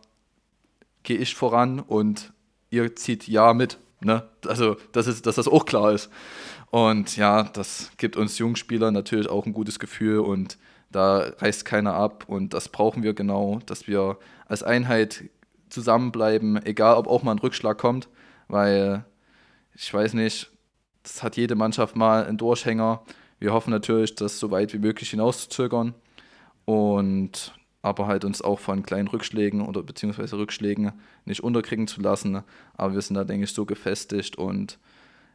[1.03, 2.31] gehe ich voran und
[2.69, 3.77] ihr zieht ja mit.
[4.01, 4.23] Ne?
[4.47, 6.09] Also, das ist, dass das auch klar ist.
[6.71, 10.57] Und ja, das gibt uns Jungspielern natürlich auch ein gutes Gefühl und
[10.91, 15.25] da reißt keiner ab und das brauchen wir genau, dass wir als Einheit
[15.69, 18.07] zusammenbleiben, egal ob auch mal ein Rückschlag kommt,
[18.47, 19.05] weil
[19.75, 20.51] ich weiß nicht,
[21.03, 23.03] das hat jede Mannschaft mal einen Durchhänger.
[23.39, 25.93] Wir hoffen natürlich, das so weit wie möglich hinauszuzögern
[26.65, 30.91] und aber halt uns auch von kleinen Rückschlägen oder beziehungsweise Rückschlägen
[31.25, 32.43] nicht unterkriegen zu lassen.
[32.75, 34.79] Aber wir sind da, denke ich, so gefestigt und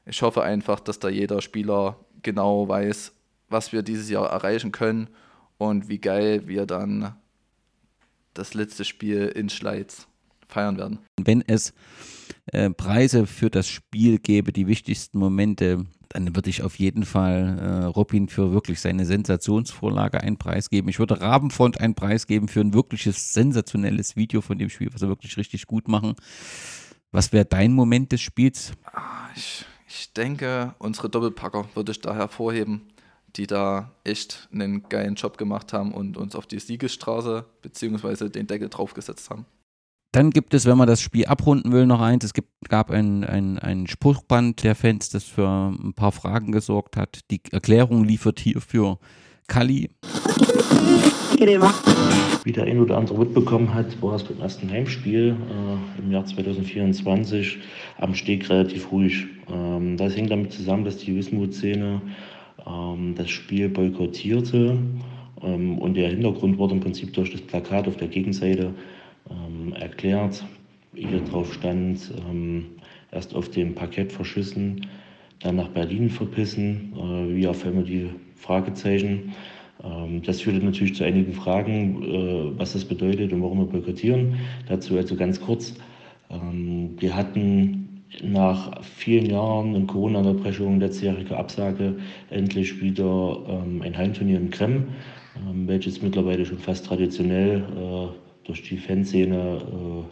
[0.07, 3.13] ich hoffe einfach, dass da jeder Spieler genau weiß,
[3.49, 5.09] was wir dieses Jahr erreichen können
[5.57, 7.15] und wie geil wir dann
[8.35, 10.07] das letzte Spiel in Schleiz
[10.49, 10.99] feiern werden.
[11.19, 11.73] Wenn es
[12.47, 17.59] äh, Preise für das Spiel gäbe, die wichtigsten Momente dann würde ich auf jeden Fall
[17.59, 20.89] äh, Robin für wirklich seine Sensationsvorlage einen Preis geben.
[20.89, 25.03] Ich würde Rabenfront einen Preis geben für ein wirkliches sensationelles Video von dem Spiel, was
[25.03, 26.15] er wirklich richtig gut machen.
[27.11, 28.73] Was wäre dein Moment des Spiels?
[28.93, 32.83] Ah, ich, ich denke, unsere Doppelpacker würde ich da hervorheben,
[33.35, 38.29] die da echt einen geilen Job gemacht haben und uns auf die Siegesstraße bzw.
[38.29, 39.47] den Deckel draufgesetzt haben.
[40.15, 42.23] Dann gibt es, wenn man das Spiel abrunden will, noch eins.
[42.25, 46.97] Es gibt, gab ein, ein, ein Spruchband der Fans, das für ein paar Fragen gesorgt
[46.97, 47.29] hat.
[47.33, 48.99] Die Erklärung liefert hier für
[49.49, 49.91] Kali.
[52.45, 56.25] Wie der ein oder andere mitbekommen hat, war es beim ersten Heimspiel äh, im Jahr
[56.25, 57.59] 2024
[57.99, 59.27] am Steg relativ ruhig.
[59.53, 62.01] Ähm, das hängt damit zusammen, dass die Wismut-Szene
[62.65, 64.79] ähm, das Spiel boykottierte.
[65.43, 68.75] Ähm, und der Hintergrund wurde im Prinzip durch das Plakat auf der Gegenseite
[69.31, 70.45] ähm, erklärt.
[70.95, 72.67] Hier drauf stand, ähm,
[73.11, 74.87] erst auf dem Parkett verschissen,
[75.41, 76.93] dann nach Berlin verpissen.
[76.97, 79.33] Äh, einmal die Fragezeichen.
[79.83, 84.37] Ähm, das führte natürlich zu einigen Fragen, äh, was das bedeutet und warum wir boykottieren.
[84.69, 85.75] Dazu also ganz kurz.
[86.31, 91.97] Ähm, wir hatten nach vielen Jahren in Corona-Unterbrechung, letztjährige Absage,
[92.31, 94.85] endlich wieder ähm, ein Heimturnier in Krem,
[95.67, 100.05] welches mittlerweile schon fast traditionell äh, durch die Fanszene äh,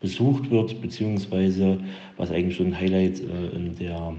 [0.00, 1.78] besucht wird, beziehungsweise
[2.16, 4.14] was eigentlich so ein Highlight in der,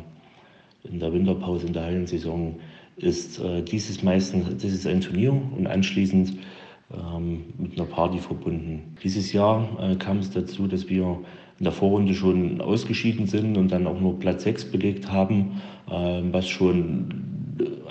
[0.83, 2.55] in der Winterpause, in der Hallensaison
[2.97, 6.33] ist äh, dieses meistens, das ist ein Turnier und anschließend
[6.93, 8.95] ähm, mit einer Party verbunden.
[9.03, 11.19] Dieses Jahr äh, kam es dazu, dass wir
[11.59, 16.21] in der Vorrunde schon ausgeschieden sind und dann auch nur Platz 6 belegt haben, äh,
[16.31, 17.32] was schon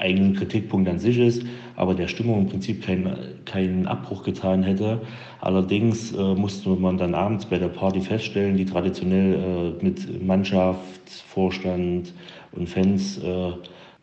[0.02, 1.44] ein Kritikpunkt an sich ist,
[1.76, 5.00] aber der Stimmung im Prinzip keinen kein Abbruch getan hätte.
[5.40, 9.34] Allerdings äh, musste man dann abends bei der Party feststellen, die traditionell
[9.80, 12.12] äh, mit Mannschaft, Vorstand
[12.52, 13.52] und Fans äh,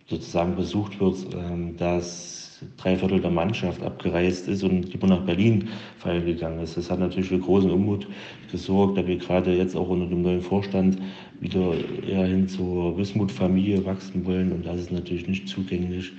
[0.08, 2.40] sozusagen besucht wird, ähm, dass
[2.78, 6.78] drei Viertel der Mannschaft abgereist ist und lieber nach Berlin feiern gegangen ist.
[6.78, 8.08] Das hat natürlich für großen Unmut
[8.52, 10.98] gesorgt, da wir gerade jetzt auch unter dem neuen Vorstand
[11.40, 11.74] wieder
[12.08, 16.12] eher hin zur Wismut-Familie wachsen wollen und das ist natürlich nicht zugänglich,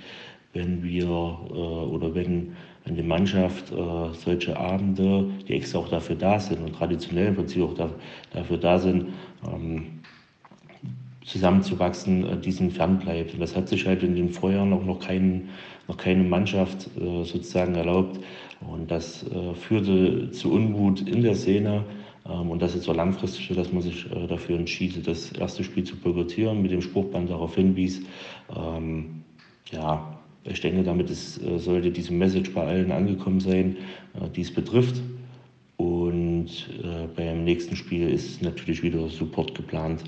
[0.52, 2.52] wenn wir äh, oder wenn,
[2.86, 7.62] die Mannschaft äh, solche Abende, die extra auch dafür da sind und traditionell im Prinzip
[7.62, 7.90] auch da,
[8.32, 9.08] dafür da sind,
[9.46, 10.00] ähm,
[11.24, 13.34] zusammenzuwachsen, äh, diesen fernbleibt.
[13.34, 15.48] Und das hat sich halt in den Vorjahren auch noch, kein,
[15.88, 18.18] noch keine Mannschaft äh, sozusagen erlaubt.
[18.68, 21.84] Und das äh, führte zu Unmut in der Szene.
[22.26, 25.96] Ähm, und das ist so langfristig, dass man sich dafür entschied, das erste Spiel zu
[25.96, 28.02] boykottieren, mit dem Spruchband darauf hinwies.
[28.56, 29.22] Ähm,
[29.70, 33.76] ja, ich denke, damit ist, sollte diese Message bei allen angekommen sein,
[34.34, 35.00] die es betrifft.
[35.76, 36.48] Und
[36.82, 40.02] äh, beim nächsten Spiel ist natürlich wieder Support geplant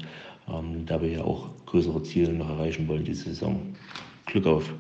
[0.49, 3.75] ähm, da wir ja auch größere Ziele noch erreichen wollen diese Saison.
[4.27, 4.73] Glück auf.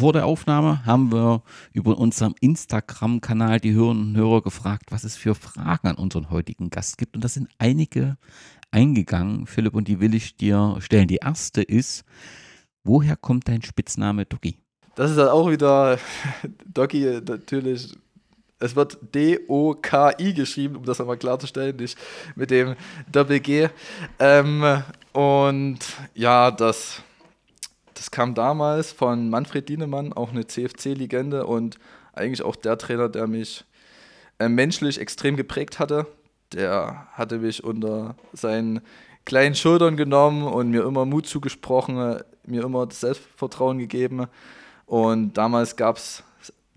[0.00, 1.42] Vor der Aufnahme haben wir
[1.74, 6.70] über unserem Instagram-Kanal die Hörerinnen und Hörer gefragt, was es für Fragen an unseren heutigen
[6.70, 7.16] Gast gibt.
[7.16, 8.16] Und da sind einige
[8.70, 11.06] eingegangen, Philipp, und die will ich dir stellen.
[11.06, 12.06] Die erste ist,
[12.82, 14.56] woher kommt dein Spitzname Doggy?
[14.94, 15.98] Das ist halt auch wieder
[16.64, 17.92] Doggy natürlich
[18.58, 21.98] es wird D-O-K-I geschrieben, um das nochmal klarzustellen, nicht
[22.36, 22.74] mit dem
[23.12, 23.68] Doppel-G.
[24.18, 24.82] Ähm,
[25.12, 25.78] und
[26.14, 27.02] ja, das,
[28.00, 31.78] das kam damals von Manfred Dienemann, auch eine CFC-Legende und
[32.14, 33.66] eigentlich auch der Trainer, der mich
[34.38, 36.06] äh, menschlich extrem geprägt hatte.
[36.54, 38.80] Der hatte mich unter seinen
[39.26, 44.28] kleinen Schultern genommen und mir immer Mut zugesprochen, mir immer das Selbstvertrauen gegeben.
[44.86, 46.24] Und damals gab es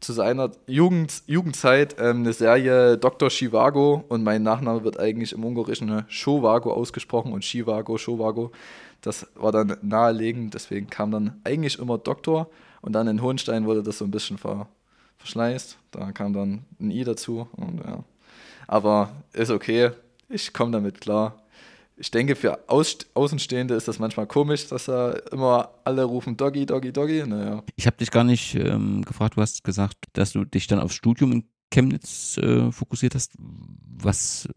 [0.01, 3.29] zu seiner Jugend, Jugendzeit ähm, eine Serie Dr.
[3.29, 8.51] Shivago und mein Nachname wird eigentlich im Ungarischen Shovago ausgesprochen und Shivago, Shovago.
[9.03, 12.49] Das war dann naheliegend, deswegen kam dann eigentlich immer Doktor
[12.81, 14.67] und dann in Hohenstein wurde das so ein bisschen ver,
[15.17, 15.77] verschleißt.
[15.91, 18.03] Da kam dann ein I dazu und ja.
[18.67, 19.91] Aber ist okay,
[20.29, 21.43] ich komme damit klar
[21.95, 26.91] ich denke, für Außenstehende ist das manchmal komisch, dass da immer alle rufen Doggy, Doggy,
[26.91, 27.23] Doggy.
[27.25, 27.63] Naja.
[27.75, 30.95] Ich habe dich gar nicht ähm, gefragt, du hast gesagt, dass du dich dann aufs
[30.95, 33.33] Studium in Chemnitz äh, fokussiert hast.
[33.37, 34.49] Was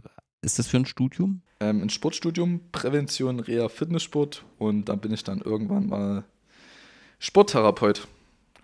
[0.42, 1.42] ist das für ein Studium?
[1.60, 6.24] Ähm, ein Sportstudium, Prävention, Reha, Fitnesssport und dann bin ich dann irgendwann mal
[7.18, 8.06] Sporttherapeut.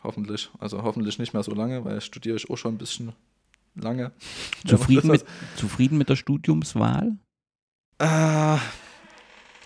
[0.02, 0.50] Hoffentlich.
[0.58, 3.12] Also hoffentlich nicht mehr so lange, weil studiere ich auch schon ein bisschen
[3.74, 4.12] lange.
[4.66, 5.24] Zufrieden, mit,
[5.56, 7.16] zufrieden mit der Studiumswahl?
[7.98, 8.58] Äh,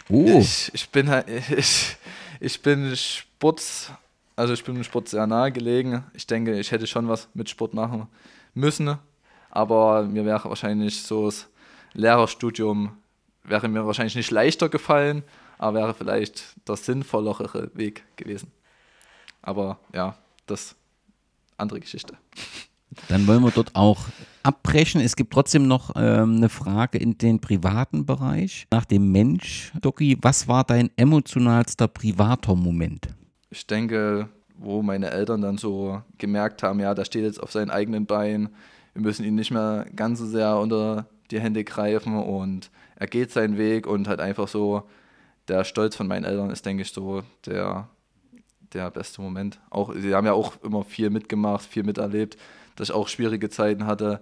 [0.08, 0.38] oh.
[0.38, 1.26] Ich, ich bin halt,
[1.56, 1.96] ich,
[2.38, 3.92] ich bin Sport,
[4.36, 6.04] also ich bin dem Sport sehr nahe gelegen.
[6.14, 8.06] Ich denke, ich hätte schon was mit Sport machen
[8.54, 8.98] müssen,
[9.50, 11.48] aber mir wäre wahrscheinlich so das
[11.96, 12.96] Lehrerstudium
[13.42, 15.22] wäre mir wahrscheinlich nicht leichter gefallen,
[15.58, 18.52] aber wäre vielleicht der sinnvollere Weg gewesen.
[19.42, 20.16] Aber ja,
[20.46, 20.74] das
[21.56, 22.16] andere Geschichte.
[23.08, 24.06] Dann wollen wir dort auch
[24.42, 25.00] abbrechen.
[25.00, 28.66] Es gibt trotzdem noch ähm, eine Frage in den privaten Bereich.
[28.70, 33.08] Nach dem Mensch, Doki, was war dein emotionalster privater Moment?
[33.50, 37.70] Ich denke, wo meine Eltern dann so gemerkt haben, ja, da steht jetzt auf seinen
[37.70, 38.50] eigenen Beinen,
[38.94, 43.30] wir müssen ihn nicht mehr ganz so sehr unter die Hände greifen und er geht
[43.30, 44.82] seinen Weg und halt einfach so,
[45.48, 47.88] der Stolz von meinen Eltern ist, denke ich, so der,
[48.72, 49.60] der beste Moment.
[49.70, 52.36] Auch, sie haben ja auch immer viel mitgemacht, viel miterlebt
[52.76, 54.20] dass ich auch schwierige Zeiten hatte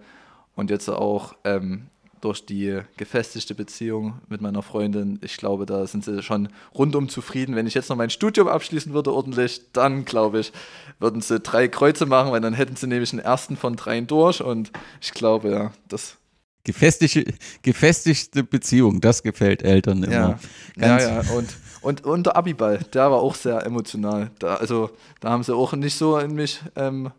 [0.57, 1.88] und jetzt auch ähm,
[2.20, 7.55] durch die gefestigte Beziehung mit meiner Freundin, ich glaube, da sind sie schon rundum zufrieden.
[7.55, 10.52] Wenn ich jetzt noch mein Studium abschließen würde ordentlich, dann glaube ich,
[10.98, 14.42] würden sie drei Kreuze machen, weil dann hätten sie nämlich einen ersten von dreien durch
[14.42, 16.16] und ich glaube, ja, das
[16.64, 20.12] Gefestigte, gefestigte Beziehung, das gefällt Eltern immer.
[20.12, 20.38] Ja,
[20.76, 21.30] Ganz ja, ja.
[21.32, 24.30] Und, und, und der Abiball, der war auch sehr emotional.
[24.38, 24.90] Da, also
[25.20, 27.10] da haben sie auch nicht so in mich, ähm,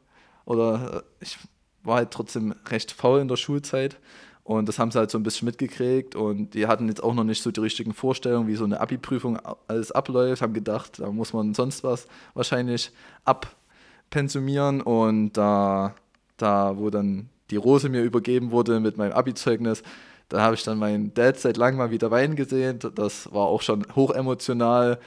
[0.46, 1.38] oder äh, ich
[1.84, 3.98] war halt trotzdem recht faul in der Schulzeit.
[4.44, 7.24] Und das haben sie halt so ein bisschen mitgekriegt und die hatten jetzt auch noch
[7.24, 11.34] nicht so die richtigen Vorstellungen, wie so eine Abi-Prüfung alles abläuft, haben gedacht, da muss
[11.34, 12.92] man sonst was wahrscheinlich
[13.24, 15.96] abpensumieren und da,
[16.38, 19.84] da wo dann die Rose mir übergeben wurde mit meinem Abi-Zeugnis,
[20.30, 22.80] da habe ich dann meinen Dad seit langem mal wieder weinen gesehen.
[22.96, 25.00] Das war auch schon hochemotional.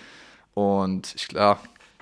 [0.55, 1.59] Und ich klar,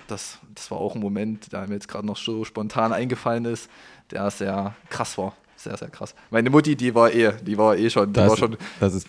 [0.07, 3.69] das, das war auch ein Moment, der mir jetzt gerade noch so spontan eingefallen ist,
[4.11, 5.33] der sehr krass war.
[5.59, 6.13] Sehr, sehr krass.
[6.29, 8.55] Meine Mutti, die war eh, die war eh schon, die Das- war schon,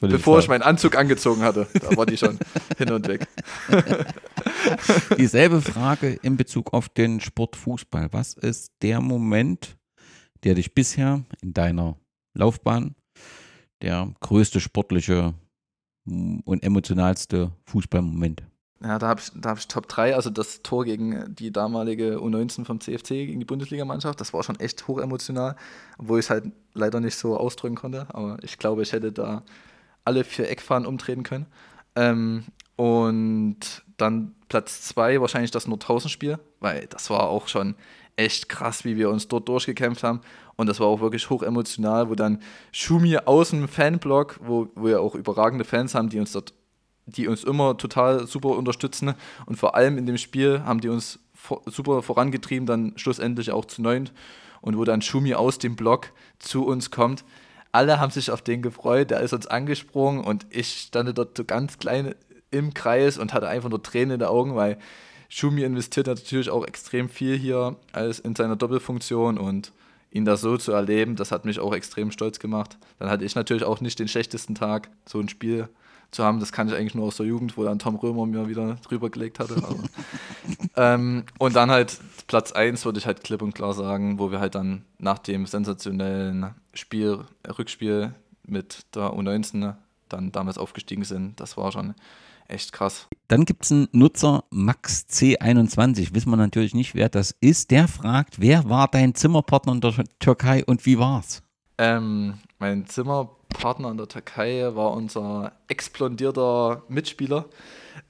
[0.00, 0.38] bevor klar.
[0.38, 2.38] ich meinen Anzug angezogen hatte, da war die schon
[2.78, 3.26] hin und weg.
[5.18, 8.08] Dieselbe Frage in Bezug auf den Sport Fußball.
[8.12, 9.76] Was ist der Moment,
[10.44, 11.96] der dich bisher in deiner
[12.34, 12.94] Laufbahn
[13.82, 15.34] der größte sportliche
[16.04, 18.42] mm, und emotionalste Fußballmoment?
[18.80, 22.64] Ja, da habe ich, hab ich Top 3, also das Tor gegen die damalige U19
[22.64, 25.56] vom CFC, gegen die Bundesligamannschaft, das war schon echt hochemotional,
[25.98, 29.42] obwohl ich es halt leider nicht so ausdrücken konnte, aber ich glaube, ich hätte da
[30.04, 31.46] alle vier Eckfahnen umtreten können.
[31.96, 32.44] Ähm,
[32.76, 37.74] und dann Platz 2, wahrscheinlich das Nordhausen-Spiel, weil das war auch schon
[38.18, 40.20] echt krass, wie wir uns dort durchgekämpft haben.
[40.56, 42.42] Und das war auch wirklich hochemotional, wo dann
[42.72, 46.52] Schumi aus dem Fanblock, wo wo wir auch überragende Fans haben, die uns dort
[47.06, 49.14] die uns immer total super unterstützen.
[49.46, 53.64] Und vor allem in dem Spiel haben die uns vor, super vorangetrieben, dann schlussendlich auch
[53.64, 54.12] zu neunt.
[54.60, 57.24] Und wo dann Schumi aus dem Block zu uns kommt.
[57.72, 61.44] Alle haben sich auf den gefreut, der ist uns angesprungen und ich stand dort so
[61.44, 62.14] ganz klein
[62.50, 64.78] im Kreis und hatte einfach nur Tränen in den Augen, weil
[65.28, 69.72] Schumi investiert natürlich auch extrem viel hier als in seiner Doppelfunktion und
[70.10, 72.78] ihn da so zu erleben, das hat mich auch extrem stolz gemacht.
[72.98, 75.68] Dann hatte ich natürlich auch nicht den schlechtesten Tag, so ein Spiel
[76.10, 76.40] zu haben.
[76.40, 79.10] Das kann ich eigentlich nur aus der Jugend, wo dann Tom Römer mir wieder drüber
[79.10, 79.62] gelegt hatte.
[80.76, 81.98] Ähm, und dann halt
[82.28, 85.44] Platz 1 würde ich halt klipp und klar sagen, wo wir halt dann nach dem
[85.44, 87.24] sensationellen Spiel,
[87.58, 88.14] Rückspiel
[88.44, 89.74] mit der U19
[90.08, 91.40] dann damals aufgestiegen sind.
[91.40, 91.94] Das war schon
[92.48, 93.06] echt krass.
[93.28, 97.70] Dann gibt es einen Nutzer Max C21, wissen wir natürlich nicht, wer das ist.
[97.70, 101.42] Der fragt, wer war dein Zimmerpartner in der Türkei und wie war's?
[101.76, 107.46] Ähm, mein Zimmerpartner in der Türkei war unser explodierter Mitspieler,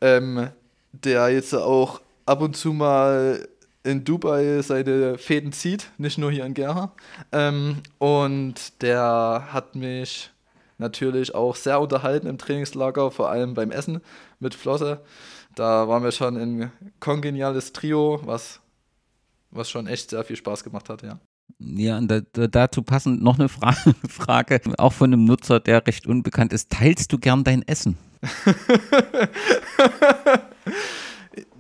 [0.01, 0.51] ähm,
[0.93, 3.47] der jetzt auch ab und zu mal
[3.83, 6.93] in Dubai seine Fäden zieht, nicht nur hier in Gerha.
[7.33, 10.31] Ähm, und der hat mich
[10.79, 14.01] natürlich auch sehr unterhalten im Trainingslager, vor allem beim Essen
[14.41, 15.01] mit Flosse.
[15.55, 18.61] Da waren wir schon ein kongeniales Trio, was,
[19.51, 21.19] was schon echt sehr viel Spaß gemacht hat, ja.
[21.61, 23.73] Ja, und da, da, dazu passend noch eine Fra
[24.09, 26.71] Frage, auch von einem Nutzer, der recht unbekannt ist.
[26.71, 27.97] Teilst du gern dein Essen?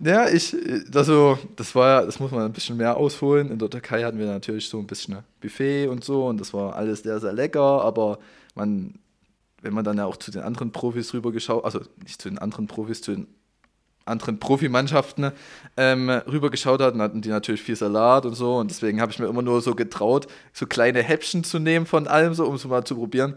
[0.00, 0.56] Ja, ich,
[0.94, 3.50] also, das war ja, das muss man ein bisschen mehr ausholen.
[3.50, 6.76] In der Türkei hatten wir natürlich so ein bisschen Buffet und so und das war
[6.76, 8.18] alles sehr, sehr lecker, aber
[8.54, 8.94] man,
[9.62, 12.66] wenn man dann ja auch zu den anderen Profis rübergeschaut, also nicht zu den anderen
[12.66, 13.26] Profis, zu den
[14.04, 15.32] anderen Profimannschaften
[15.76, 19.18] ähm, rübergeschaut hat, dann hatten die natürlich viel Salat und so und deswegen habe ich
[19.18, 22.64] mir immer nur so getraut, so kleine Häppchen zu nehmen von allem, so um es
[22.64, 23.34] mal zu probieren.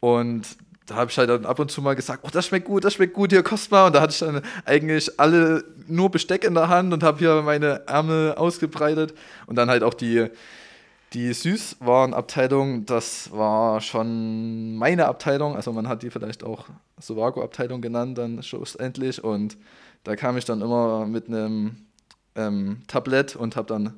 [0.00, 2.84] Und da habe ich halt dann ab und zu mal gesagt, oh, das schmeckt gut,
[2.84, 3.86] das schmeckt gut, hier kost mal.
[3.86, 7.42] Und da hatte ich dann eigentlich alle nur Besteck in der Hand und habe hier
[7.42, 9.14] meine Ärmel ausgebreitet.
[9.46, 10.28] Und dann halt auch die,
[11.12, 15.54] die Süßwarenabteilung, das war schon meine Abteilung.
[15.56, 16.66] Also man hat die vielleicht auch
[17.00, 19.22] Sovago-Abteilung genannt dann schlussendlich.
[19.22, 19.56] Und
[20.04, 21.86] da kam ich dann immer mit einem
[22.34, 23.94] ähm, Tablett und habe dann,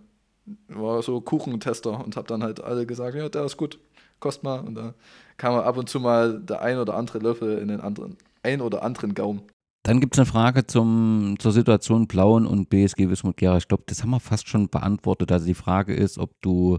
[0.68, 3.78] war so Kuchentester und habe dann halt alle gesagt, ja, der ist gut,
[4.20, 4.60] kost mal.
[4.60, 4.94] Und da
[5.38, 8.82] kam ab und zu mal der ein oder andere Löffel in den anderen, ein oder
[8.82, 9.42] anderen Gaumen.
[9.88, 13.56] Dann gibt es eine Frage zum, zur Situation Blauen und BSG Wismut Gera.
[13.56, 15.32] Ich glaube, das haben wir fast schon beantwortet.
[15.32, 16.76] Also die Frage ist, ob du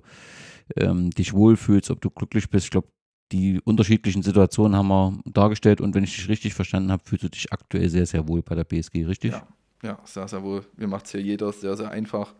[0.75, 2.65] ähm, dich wohlfühlst, ob du glücklich bist.
[2.65, 2.89] Ich glaube,
[3.31, 7.29] die unterschiedlichen Situationen haben wir dargestellt und wenn ich dich richtig verstanden habe, fühlst du
[7.29, 9.31] dich aktuell sehr, sehr wohl bei der BSG, richtig?
[9.31, 9.47] Ja,
[9.81, 10.63] ja sehr, sehr wohl.
[10.77, 12.35] Mir macht es hier jeder sehr, sehr einfach.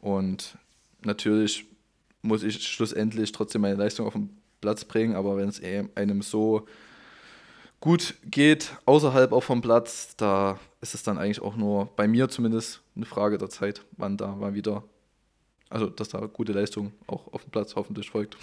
[0.00, 0.58] Und
[1.04, 1.66] natürlich
[2.22, 4.30] muss ich schlussendlich trotzdem meine Leistung auf den
[4.60, 5.62] Platz bringen, aber wenn es
[5.94, 6.66] einem so
[7.80, 12.28] gut geht, außerhalb auch vom Platz, da ist es dann eigentlich auch nur bei mir
[12.28, 14.84] zumindest eine Frage der Zeit, wann da mal wieder,
[15.70, 18.36] also dass da gute Leistung auch auf dem Platz hoffentlich folgt.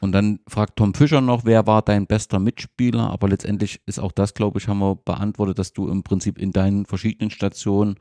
[0.00, 3.10] Und dann fragt Tom Fischer noch, wer war dein bester Mitspieler?
[3.10, 6.52] Aber letztendlich ist auch das, glaube ich, haben wir beantwortet, dass du im Prinzip in
[6.52, 7.98] deinen verschiedenen Stationen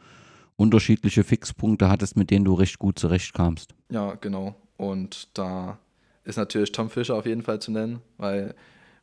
[0.58, 3.74] unterschiedliche Fixpunkte hattest, mit denen du recht gut zurechtkamst.
[3.90, 4.56] Ja, genau.
[4.78, 5.78] Und da
[6.26, 8.56] ist natürlich Tom Fischer auf jeden Fall zu nennen, weil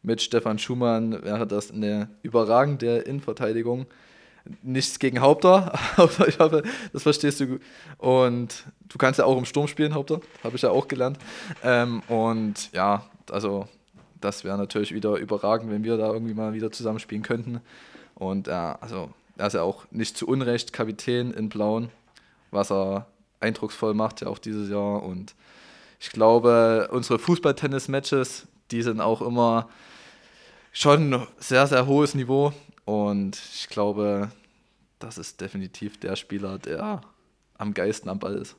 [0.03, 3.87] mit Stefan Schumann wäre das eine überragende Innenverteidigung.
[4.63, 7.59] Nichts gegen Haupter, aber ich hoffe, das verstehst du.
[7.99, 11.19] Und du kannst ja auch im Sturm spielen, Haupter, habe ich ja auch gelernt.
[11.63, 13.69] Ähm, und ja, also
[14.21, 17.61] das wäre natürlich wieder überragend, wenn wir da irgendwie mal wieder zusammenspielen könnten.
[18.15, 21.91] Und ja, also er ist ja auch nicht zu Unrecht Kapitän in Blauen,
[22.51, 23.07] was er
[23.41, 25.03] eindrucksvoll macht ja auch dieses Jahr.
[25.03, 25.35] Und
[26.01, 29.69] ich glaube, unsere Fußball-Tennis-Matches, die sind auch immer
[30.73, 32.53] schon sehr, sehr hohes Niveau.
[32.85, 34.33] Und ich glaube,
[34.99, 37.03] das ist definitiv der Spieler, der
[37.57, 38.57] am geisten am Ball ist.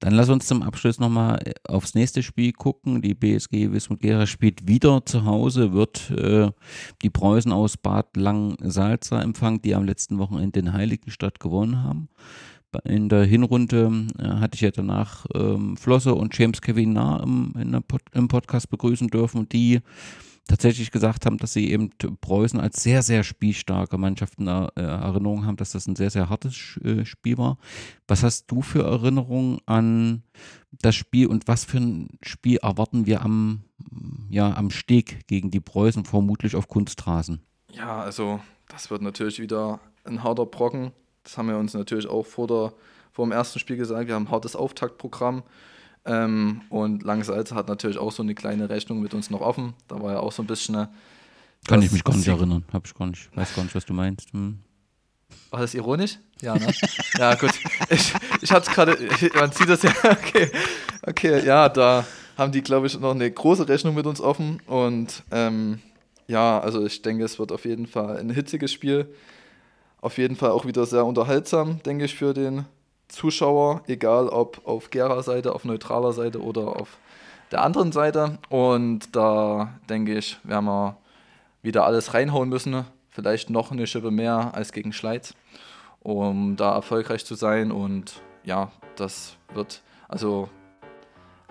[0.00, 3.02] Dann lass uns zum Abschluss nochmal äh, aufs nächste Spiel gucken.
[3.02, 6.50] Die BSG Wismut Gera spielt wieder zu Hause, wird äh,
[7.02, 12.08] die Preußen aus Bad Lang-Salza empfangen, die am letzten Wochenende in Heiligenstadt gewonnen haben.
[12.84, 17.82] In der Hinrunde äh, hatte ich ja danach ähm, Flosse und James Kevin Nah im,
[17.86, 19.80] Pod im Podcast begrüßen dürfen, die
[20.48, 25.46] tatsächlich gesagt haben, dass sie eben Preußen als sehr, sehr spielstarke Mannschaft in äh, Erinnerung
[25.46, 27.58] haben, dass das ein sehr, sehr hartes äh, Spiel war.
[28.08, 30.22] Was hast du für Erinnerungen an
[30.82, 33.64] das Spiel und was für ein Spiel erwarten wir am,
[34.28, 37.40] ja, am Steg gegen die Preußen, vermutlich auf Kunstrasen?
[37.72, 40.92] Ja, also das wird natürlich wieder ein harter Brocken.
[41.22, 42.72] Das haben wir uns natürlich auch vor, der,
[43.12, 44.08] vor dem ersten Spiel gesagt.
[44.08, 45.42] Wir haben ein hartes Auftaktprogramm.
[46.04, 49.74] Ähm, und Langsalze hat natürlich auch so eine kleine Rechnung mit uns noch offen.
[49.88, 50.76] Da war ja auch so ein bisschen.
[50.76, 50.88] Eine,
[51.66, 52.64] Kann ich mich gar nicht erinnern.
[52.72, 53.34] Hab ich gar nicht.
[53.36, 54.32] Weiß gar nicht, was du meinst.
[54.32, 54.60] Hm.
[55.50, 56.18] War das ironisch?
[56.40, 56.72] Ja, ne?
[57.18, 57.50] ja, gut.
[57.90, 58.96] Ich, ich hatte es gerade,
[59.34, 60.50] man sieht das ja, okay.
[61.02, 62.04] Okay, ja, da
[62.36, 64.60] haben die, glaube ich, noch eine große Rechnung mit uns offen.
[64.66, 65.80] Und ähm,
[66.26, 69.12] ja, also ich denke, es wird auf jeden Fall ein hitziges Spiel.
[70.00, 72.64] Auf jeden Fall auch wieder sehr unterhaltsam, denke ich, für den
[73.10, 76.98] Zuschauer, egal ob auf Gera-Seite, auf neutraler Seite oder auf
[77.50, 78.38] der anderen Seite.
[78.48, 80.96] Und da denke ich, werden wir
[81.62, 82.84] wieder alles reinhauen müssen.
[83.10, 85.34] Vielleicht noch eine Schippe mehr als gegen Schleiz,
[86.00, 87.72] um da erfolgreich zu sein.
[87.72, 90.48] Und ja, das wird also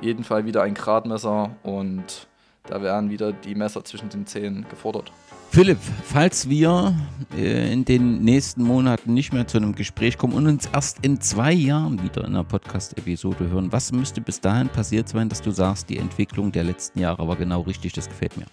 [0.02, 2.28] jeden Fall wieder ein Gradmesser und
[2.64, 5.12] da werden wieder die Messer zwischen den Zähnen gefordert.
[5.52, 6.94] Philipp, falls wir
[7.36, 11.20] äh, in den nächsten Monaten nicht mehr zu einem Gespräch kommen und uns erst in
[11.20, 15.50] zwei Jahren wieder in einer Podcast-Episode hören, was müsste bis dahin passiert sein, dass du
[15.50, 18.46] sagst, die Entwicklung der letzten Jahre war genau richtig, das gefällt mir?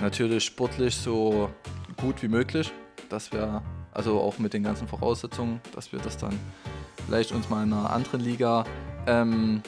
[0.00, 1.50] Natürlich sportlich so
[1.98, 2.72] gut wie möglich,
[3.10, 3.62] dass wir,
[3.92, 6.34] also auch mit den ganzen Voraussetzungen, dass wir das dann
[7.06, 8.64] vielleicht uns mal in einer anderen Liga
[9.06, 9.60] ähm,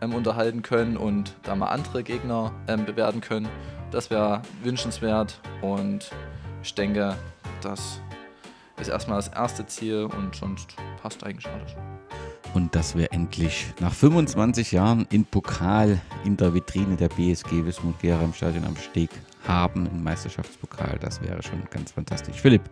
[0.00, 3.48] ähm, unterhalten können und da mal andere Gegner ähm, bewerten können.
[3.92, 6.10] Das wäre wünschenswert und
[6.62, 7.14] ich denke,
[7.60, 8.00] das
[8.80, 11.72] ist erstmal das erste Ziel und sonst passt eigentlich alles.
[12.54, 17.98] Und dass wir endlich nach 25 Jahren in Pokal in der Vitrine der BSG Wismut
[18.00, 19.10] Gera im Stadion am Steg
[19.46, 20.98] haben im Meisterschaftspokal.
[21.00, 22.36] Das wäre schon ganz fantastisch.
[22.40, 22.62] Philipp,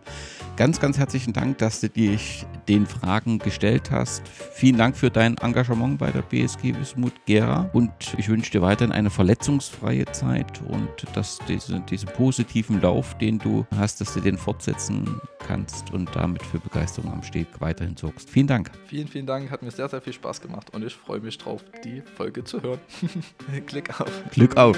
[0.55, 4.27] ganz, ganz herzlichen Dank, dass du dich den Fragen gestellt hast.
[4.27, 8.91] Vielen Dank für dein Engagement bei der BSG Wismut Gera und ich wünsche dir weiterhin
[8.91, 14.37] eine verletzungsfreie Zeit und dass diese, diesen positiven Lauf, den du hast, dass du den
[14.37, 18.29] fortsetzen kannst und damit für Begeisterung am Steg weiterhin sorgst.
[18.29, 18.71] Vielen Dank.
[18.85, 19.51] Vielen, vielen Dank.
[19.51, 22.61] Hat mir sehr, sehr viel Spaß gemacht und ich freue mich drauf, die Folge zu
[22.61, 22.79] hören.
[23.65, 24.11] Glück auf.
[24.31, 24.77] Glück auf.